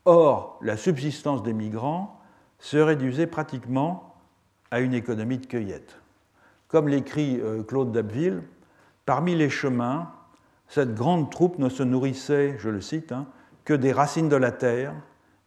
[0.05, 2.19] Or, la subsistance des migrants
[2.59, 4.15] se réduisait pratiquement
[4.71, 5.99] à une économie de cueillette.
[6.67, 8.43] Comme l'écrit Claude Dabville,
[9.05, 10.11] parmi les chemins,
[10.67, 13.27] cette grande troupe ne se nourrissait, je le cite, hein,
[13.63, 14.93] que des racines de la terre,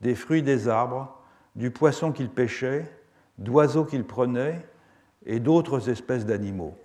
[0.00, 1.16] des fruits des arbres,
[1.56, 2.90] du poisson qu'il pêchait,
[3.36, 4.64] d'oiseaux qu'il prenait
[5.26, 6.76] et d'autres espèces d'animaux.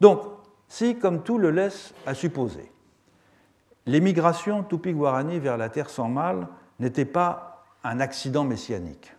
[0.00, 0.22] Donc,
[0.68, 2.72] si, comme tout le laisse à supposer,
[3.86, 6.48] l'émigration Tupi-Guarani vers la terre sans mal
[6.80, 9.14] n'était pas un accident messianique,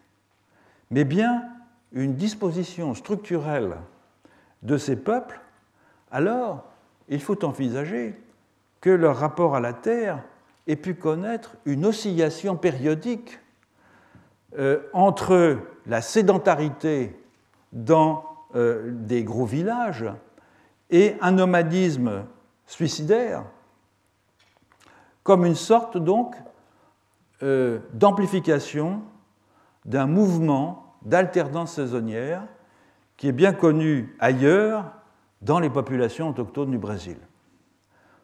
[0.92, 1.44] mais bien
[1.92, 3.76] une disposition structurelle
[4.64, 5.40] de ces peuples,
[6.12, 6.64] alors
[7.10, 8.20] il faut envisager
[8.82, 10.24] que leur rapport à la terre
[10.68, 13.40] ait pu connaître une oscillation périodique
[14.58, 17.20] euh, entre la sédentarité
[17.72, 20.06] dans euh, des gros villages
[20.90, 22.26] et un nomadisme
[22.68, 23.44] suicidaire,
[25.24, 26.36] comme une sorte donc
[27.42, 29.02] euh, d'amplification
[29.86, 32.44] d'un mouvement d'alternance saisonnière
[33.18, 34.86] qui est bien connu ailleurs
[35.42, 37.18] dans les populations autochtones du Brésil.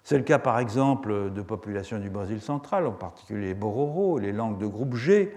[0.04, 4.32] C'est le cas par exemple de populations du Brésil central, en particulier les Bororo, les
[4.32, 5.36] langues de groupe G,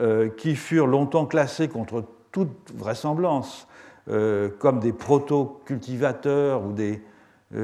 [0.00, 3.66] euh, qui furent longtemps classées contre toute vraisemblance
[4.08, 7.02] euh, comme des proto-cultivateurs ou des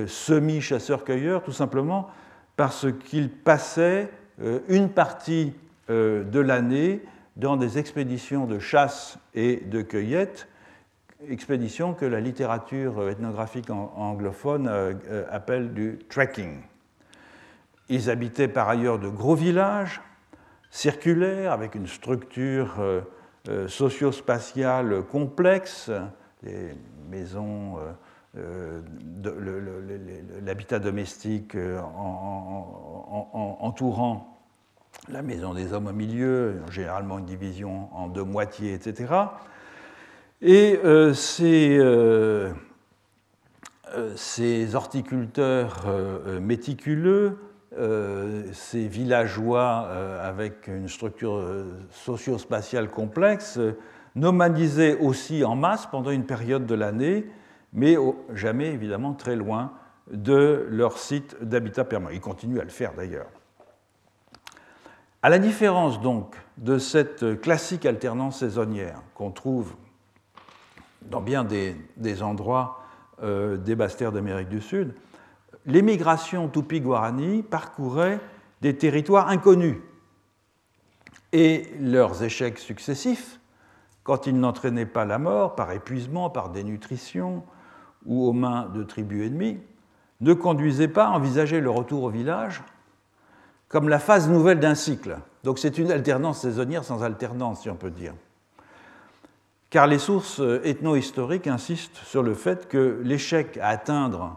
[0.07, 2.11] semi-chasseurs-cueilleurs, tout simplement
[2.61, 4.11] parce qu'ils passaient
[4.69, 5.55] une partie
[5.89, 7.01] de l'année
[7.37, 10.47] dans des expéditions de chasse et de cueillette
[11.29, 16.63] expédition que la littérature ethnographique anglophone euh, euh, appelle du trekking.
[17.89, 20.01] Ils habitaient par ailleurs de gros villages
[20.71, 25.91] circulaires avec une structure euh, socio-spatiale complexe,
[26.43, 26.75] les
[27.11, 27.79] maisons,
[30.43, 31.57] l'habitat domestique
[33.61, 34.31] entourant
[35.09, 39.07] la maison des hommes au milieu, généralement une division en deux moitiés, etc.
[40.43, 42.53] Et euh, euh,
[43.95, 45.87] euh, ces, horticulteurs
[46.41, 47.39] méticuleux,
[48.53, 49.89] ces villageois
[50.22, 51.43] avec une structure
[51.91, 53.59] socio-spatiale complexe,
[54.16, 57.26] nomadisaient aussi en masse pendant une période de l'année,
[57.73, 57.97] mais
[58.35, 59.73] jamais évidemment très loin
[60.11, 62.12] de leur site d'habitat permanent.
[62.12, 63.29] Ils continuent à le faire d'ailleurs.
[65.23, 69.75] À la différence donc de cette classique alternance saisonnière qu'on trouve
[71.03, 72.81] dans bien des, endroits
[73.23, 74.95] euh, des basses terres d'Amérique du Sud,
[75.66, 78.21] l'émigration Tupi-Guarani parcourait
[78.61, 79.77] des territoires inconnus.
[81.33, 83.41] Et leurs échecs successifs,
[84.03, 87.45] quand ils n'entraînaient pas la mort par épuisement, par dénutrition
[88.07, 89.59] ou aux mains de tribus ennemies,
[90.21, 92.63] ne conduisaient pas à envisager le retour au village
[93.69, 95.19] comme la phase nouvelle d'un cycle.
[95.45, 98.15] Donc c'est une alternance saisonnière sans alternance, si on peut dire
[99.71, 104.37] car les sources ethno-historiques insistent sur le fait que l'échec à atteindre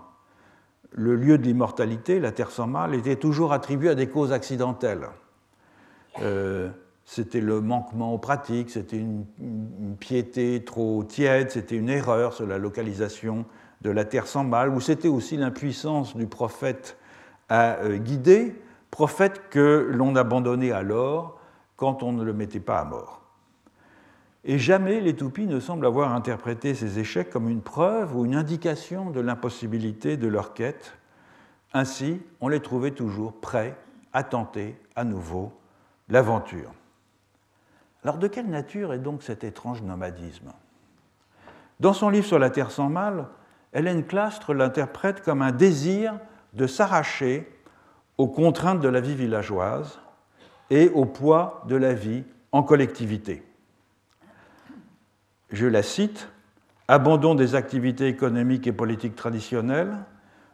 [0.92, 5.10] le lieu de l'immortalité, la terre sans mal, était toujours attribué à des causes accidentelles.
[6.22, 6.70] Euh,
[7.06, 9.26] c'était le manquement aux pratiques, c'était une,
[10.00, 13.46] piété trop tiède, c'était une erreur sur la localisation
[13.82, 16.98] de la terre sans mal, ou c'était aussi l'impuissance du prophète
[17.50, 18.56] à euh, guider,
[18.92, 21.40] prophète que l'on abandonnait alors
[21.76, 23.22] quand on ne le mettait pas à mort.
[24.46, 28.36] Et jamais les toupies ne semblent avoir interprété ces échecs comme une preuve ou une
[28.36, 30.94] indication de l'impossibilité de leur quête.
[31.74, 33.78] Ainsi, on les trouvait toujours prêts
[34.12, 35.54] à tenter à nouveau
[36.10, 36.72] l'aventure.
[38.04, 40.52] Alors de quelle nature est donc cet étrange nomadisme?
[41.80, 43.28] Dans son livre sur la Terre sans mal,
[43.74, 46.20] Hélène Clastre l'interprète comme un désir
[46.54, 47.50] de s'arracher
[48.18, 50.00] aux contraintes de la vie villageoise
[50.70, 53.44] et au poids de la vie en collectivité.
[55.52, 56.30] Je la cite,
[56.88, 59.98] abandon des activités économiques et politiques traditionnelles,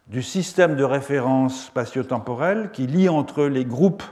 [0.08, 4.04] du système de référence spatio-temporel qui lie entre les groupes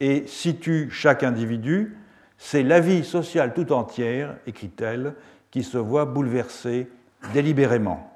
[0.00, 1.96] et situe chaque individu,
[2.42, 5.14] c'est la vie sociale tout entière, écrit-elle,
[5.50, 6.90] qui se voit bouleversée
[7.34, 8.10] délibérément.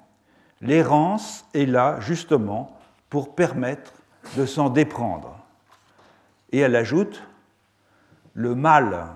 [0.63, 2.75] L'errance est là justement
[3.11, 3.93] pour permettre
[4.37, 5.39] de s'en déprendre.
[6.53, 7.23] Et elle ajoute,
[8.33, 9.09] le mal,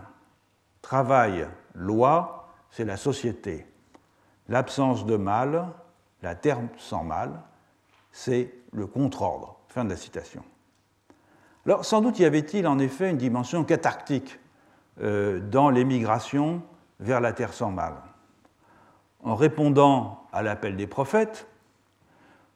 [0.82, 3.66] travail, loi, c'est la société.
[4.50, 5.68] L'absence de mal,
[6.22, 7.40] la terre sans mal,
[8.12, 9.56] c'est le contre-ordre.
[9.68, 10.44] Fin de la citation.
[11.64, 14.38] Alors, sans doute y avait-il en effet une dimension cathartique
[15.00, 16.62] dans l'émigration
[17.00, 17.94] vers la terre sans mal.
[19.22, 21.46] En répondant à l'appel des prophètes,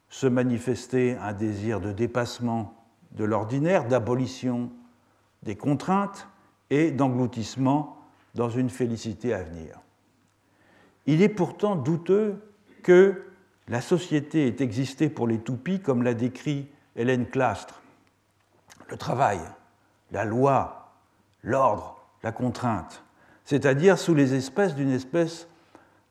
[0.09, 2.75] se manifester un désir de dépassement
[3.13, 4.71] de l'ordinaire, d'abolition
[5.43, 6.27] des contraintes
[6.69, 7.97] et d'engloutissement
[8.35, 9.79] dans une félicité à venir.
[11.05, 12.41] Il est pourtant douteux
[12.83, 13.23] que
[13.67, 17.81] la société ait existé pour les toupies comme l'a décrit Hélène Clastre.
[18.89, 19.39] Le travail,
[20.11, 20.93] la loi,
[21.43, 23.03] l'ordre, la contrainte,
[23.45, 25.47] c'est-à-dire sous les espèces d'une espèce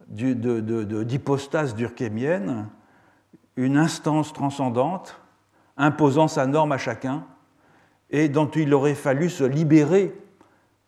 [0.08, 2.68] d'hypostase durkheimienne,
[3.56, 5.18] une instance transcendante
[5.76, 7.24] imposant sa norme à chacun
[8.10, 10.14] et dont il aurait fallu se libérer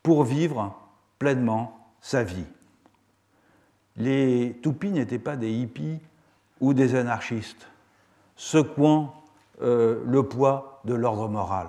[0.03, 0.77] pour vivre
[1.19, 2.45] pleinement sa vie.
[3.97, 6.01] Les toupies n'étaient pas des hippies
[6.61, 7.69] ou des anarchistes,
[8.37, 9.15] secouant
[9.63, 11.69] euh, le poids de l'ordre moral.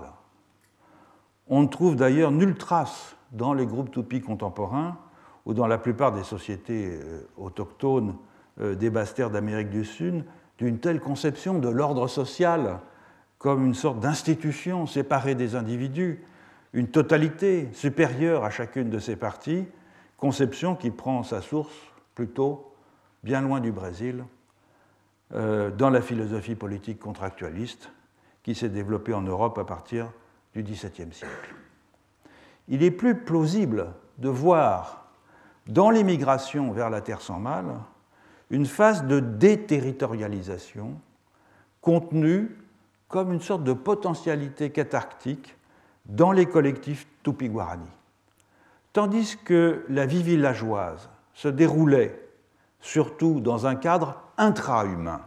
[1.48, 4.98] On ne trouve d'ailleurs nulle trace dans les groupes toupies contemporains
[5.46, 8.16] ou dans la plupart des sociétés euh, autochtones
[8.60, 10.26] euh, des basses d'Amérique du Sud
[10.58, 12.80] d'une telle conception de l'ordre social
[13.38, 16.24] comme une sorte d'institution séparée des individus,
[16.74, 19.66] une totalité supérieure à chacune de ces parties,
[20.18, 21.76] conception qui prend sa source
[22.16, 22.74] plutôt
[23.24, 24.24] bien loin du Brésil,
[25.34, 27.92] euh, dans la philosophie politique contractualiste
[28.44, 30.12] qui s'est développée en Europe à partir
[30.54, 31.56] du XVIIe siècle.
[32.68, 35.08] Il est plus plausible de voir
[35.68, 37.66] dans l'émigration vers la Terre sans mal
[38.50, 41.00] une phase de déterritorialisation
[41.82, 42.58] contenue
[43.08, 45.56] comme une sorte de potentialité cathartique
[46.06, 47.90] dans les collectifs Tupi-Guarani.
[48.94, 52.30] Tandis que la vie villageoise se déroulait
[52.80, 55.22] surtout dans un cadre intra-humain,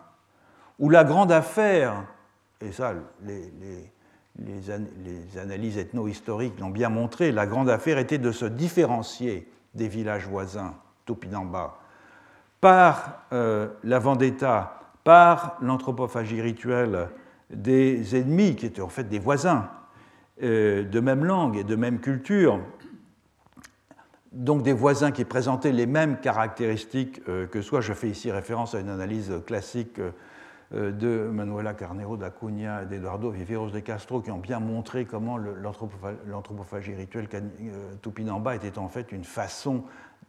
[0.78, 2.05] où la grande affaire,
[2.61, 3.93] et ça les, les
[5.41, 10.74] analyses ethno-historiques l'ont bien montré, la grande affaire était de se différencier des villages voisins,
[11.07, 11.78] Tupinamba,
[12.61, 17.09] par euh, la vendetta, par l'anthropophagie rituelle
[17.51, 19.70] des ennemis, qui étaient en fait des voisins,
[20.43, 22.61] euh, de même langue et de même culture,
[24.32, 27.80] donc des voisins qui présentaient les mêmes caractéristiques euh, que soi.
[27.80, 30.01] Je fais ici référence à une analyse classique
[30.73, 36.95] de Manuela Carnero d'Acunha et d'Eduardo Viveros de Castro qui ont bien montré comment l'anthropophagie
[36.95, 37.29] rituelle
[38.03, 39.85] Tupinamba était en fait une façon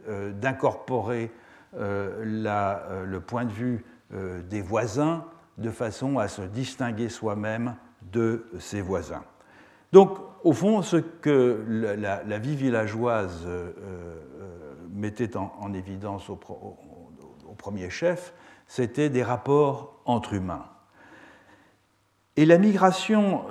[0.07, 1.31] d'incorporer
[1.75, 5.25] euh, euh, le point de vue euh, des voisins
[5.59, 7.75] de façon à se distinguer soi-même
[8.11, 9.23] de ses voisins.
[9.91, 13.47] Donc, au fond, ce que la, vie villageoise
[14.93, 16.37] mettait en, évidence au,
[17.57, 18.33] premier chef,
[18.69, 20.65] c'était des rapports entre humains.
[22.37, 23.43] Et la migration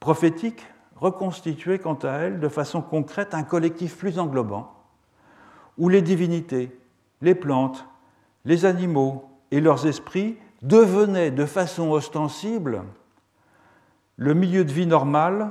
[0.00, 4.74] prophétique reconstituait quant à elle de façon concrète un collectif plus englobant,
[5.76, 6.76] où les divinités,
[7.20, 7.86] les plantes,
[8.44, 12.82] les animaux et leurs esprits devenaient de façon ostensible
[14.16, 15.50] le milieu de vie normal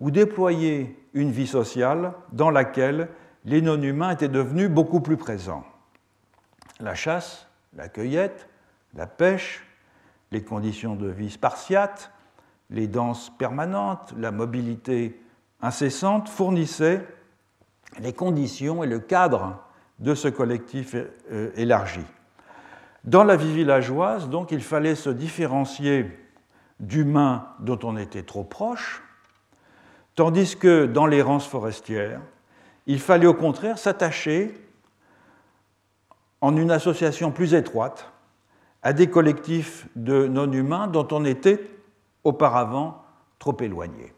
[0.00, 3.08] ou déployaient une vie sociale dans laquelle
[3.46, 5.64] les non-humains étaient devenus beaucoup plus présents.
[6.78, 8.48] La chasse, la cueillette,
[8.94, 9.64] la pêche,
[10.32, 12.10] les conditions de vie spartiates,
[12.70, 15.20] les danses permanentes, la mobilité
[15.60, 17.06] incessante fournissaient
[18.00, 19.62] les conditions et le cadre
[19.98, 22.04] de ce collectif euh, élargi.
[23.04, 26.10] Dans la vie villageoise, donc, il fallait se différencier
[26.80, 29.02] d'humains dont on était trop proche,
[30.14, 32.20] tandis que dans l'errance forestière,
[32.86, 34.54] il fallait au contraire s'attacher
[36.46, 38.12] en une association plus étroite
[38.84, 41.68] à des collectifs de non-humains dont on était
[42.22, 43.02] auparavant
[43.40, 44.14] trop éloigné.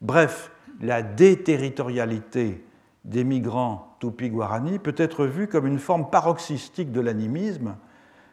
[0.00, 2.66] Bref, la déterritorialité
[3.04, 7.76] des migrants Tupi-Guarani peut être vue comme une forme paroxystique de l'animisme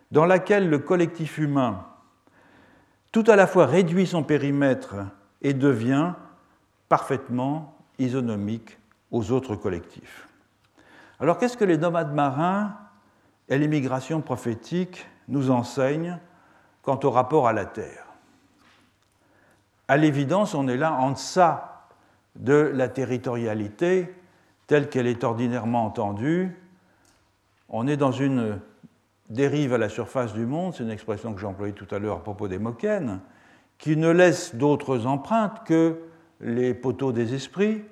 [0.09, 1.85] dans laquelle le collectif humain
[3.11, 4.95] tout à la fois réduit son périmètre
[5.43, 6.13] et devient
[6.89, 8.79] parfaitement isonomique
[9.11, 10.27] aux autres collectifs.
[11.19, 12.75] Alors qu'est-ce que les nomades marins
[13.53, 16.17] et l'immigration prophétique nous enseignent
[16.81, 18.07] quant au rapport à la Terre.
[19.87, 21.85] À l'évidence, on est là en deçà
[22.35, 24.11] de la territorialité
[24.65, 26.57] telle qu'elle est ordinairement entendue,
[27.69, 28.59] on est dans une
[29.29, 32.17] dérive à la surface du monde, c'est une expression que j'ai employée tout à l'heure
[32.17, 33.19] à propos des moquennes,
[33.77, 35.99] qui ne laisse d'autres empreintes que
[36.41, 37.83] les poteaux des esprits,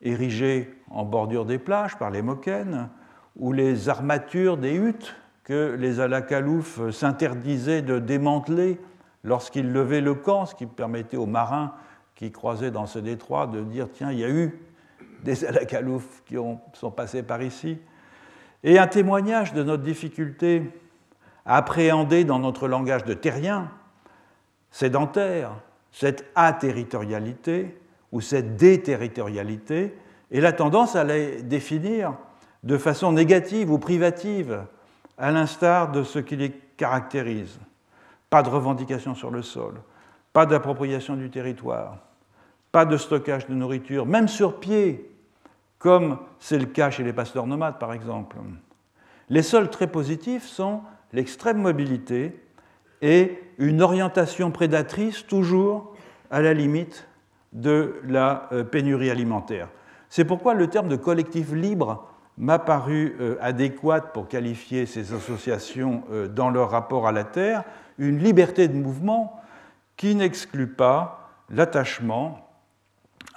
[0.00, 2.88] érigés en bordure des plages par les moquennes,
[3.36, 5.14] ou les armatures des huttes
[5.44, 8.78] que les alacaloufs s'interdisaient de démanteler
[9.24, 11.74] lorsqu'ils levaient le camp, ce qui permettait aux marins
[12.14, 14.60] qui croisaient dans ce détroit de dire tiens, il y a eu
[15.24, 17.78] des alacaloufs qui ont, sont passés par ici,
[18.64, 20.62] et un témoignage de notre difficulté
[21.44, 23.70] à appréhender dans notre langage de terrien,
[24.70, 25.52] sédentaire,
[25.90, 27.78] cette aterritorialité
[28.12, 29.96] ou cette déterritorialité,
[30.30, 32.14] et la tendance à les définir
[32.62, 34.64] de façon négative ou privative,
[35.18, 37.58] à l'instar de ce qui les caractérise.
[38.30, 39.74] Pas de revendication sur le sol,
[40.32, 41.98] pas d'appropriation du territoire,
[42.70, 45.10] pas de stockage de nourriture, même sur pied,
[45.78, 48.36] comme c'est le cas chez les pasteurs nomades par exemple.
[49.28, 50.80] Les sols très positifs sont
[51.12, 52.40] l'extrême mobilité
[53.02, 55.94] et une orientation prédatrice toujours
[56.30, 57.06] à la limite
[57.52, 59.68] de la euh, pénurie alimentaire.
[60.08, 66.04] C'est pourquoi le terme de collectif libre m'a paru euh, adéquat pour qualifier ces associations
[66.10, 67.64] euh, dans leur rapport à la Terre,
[67.98, 69.40] une liberté de mouvement
[69.96, 72.48] qui n'exclut pas l'attachement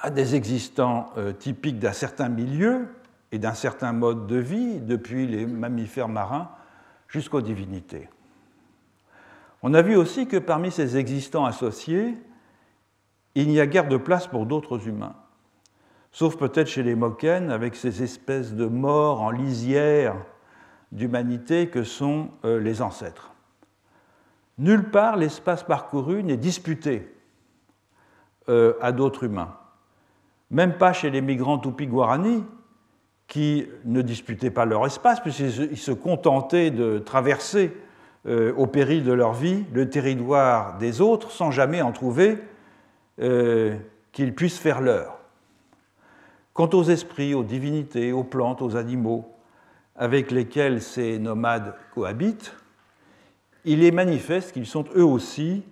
[0.01, 2.87] à des existants typiques d'un certain milieu
[3.31, 6.49] et d'un certain mode de vie, depuis les mammifères marins
[7.07, 8.07] jusqu'aux divinités.
[9.61, 12.17] On a vu aussi que parmi ces existants associés,
[13.35, 15.15] il n'y a guère de place pour d'autres humains,
[16.15, 20.15] sauf peut-être chez les Moken, avec ces espèces de morts en lisière
[20.93, 23.33] d'humanité que sont euh, les ancêtres.
[24.57, 27.13] Nulle part l'espace parcouru n'est disputé
[28.47, 29.57] euh, à d'autres humains,
[30.51, 32.45] même pas chez les migrants Tupi-Guarani,
[33.27, 37.75] qui ne disputaient pas leur espace, puisqu'ils se contentaient de traverser
[38.25, 42.37] euh, au péril de leur vie le territoire des autres sans jamais en trouver
[43.17, 45.24] qu'ils puissent faire leur.
[46.55, 49.29] Quant aux esprits, aux divinités, aux plantes, aux animaux
[49.97, 52.55] avec lesquels ces nomades cohabitent,
[53.65, 55.63] il est manifeste qu'ils sont eux aussi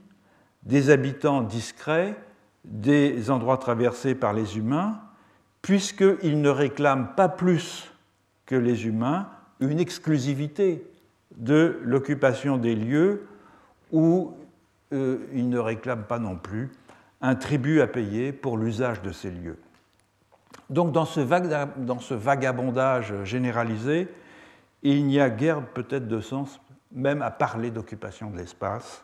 [0.64, 2.18] des habitants discrets
[2.66, 5.00] des endroits traversés par les humains,
[5.62, 7.90] puisqu'ils ne réclament pas plus
[8.46, 9.30] que les humains
[9.62, 10.86] une exclusivité
[11.38, 13.26] de l'occupation des lieux
[13.94, 14.34] où
[14.92, 16.72] euh, ils ne réclament pas non plus
[17.22, 19.58] un tribut à payer pour l'usage de ces lieux.
[20.70, 21.20] Donc dans ce,
[22.14, 24.08] vagabondage généralisé,
[24.82, 26.60] il n'y a guère peut-être de sens
[26.92, 29.04] même à parler d'occupation de l'espace.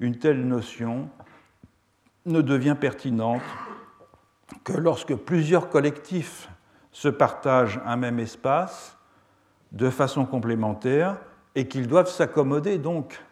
[0.00, 1.08] Une telle notion
[2.26, 3.42] ne devient pertinente
[4.64, 6.48] que lorsque plusieurs collectifs
[6.92, 8.96] se partagent un même espace
[9.72, 11.18] de façon complémentaire
[11.54, 13.22] et qu'ils doivent s'accommoder donc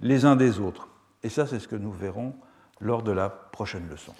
[0.00, 0.88] les uns des autres.
[1.22, 2.34] Et ça, c'est ce que nous verrons
[2.80, 4.14] lors de la prochaine leçon.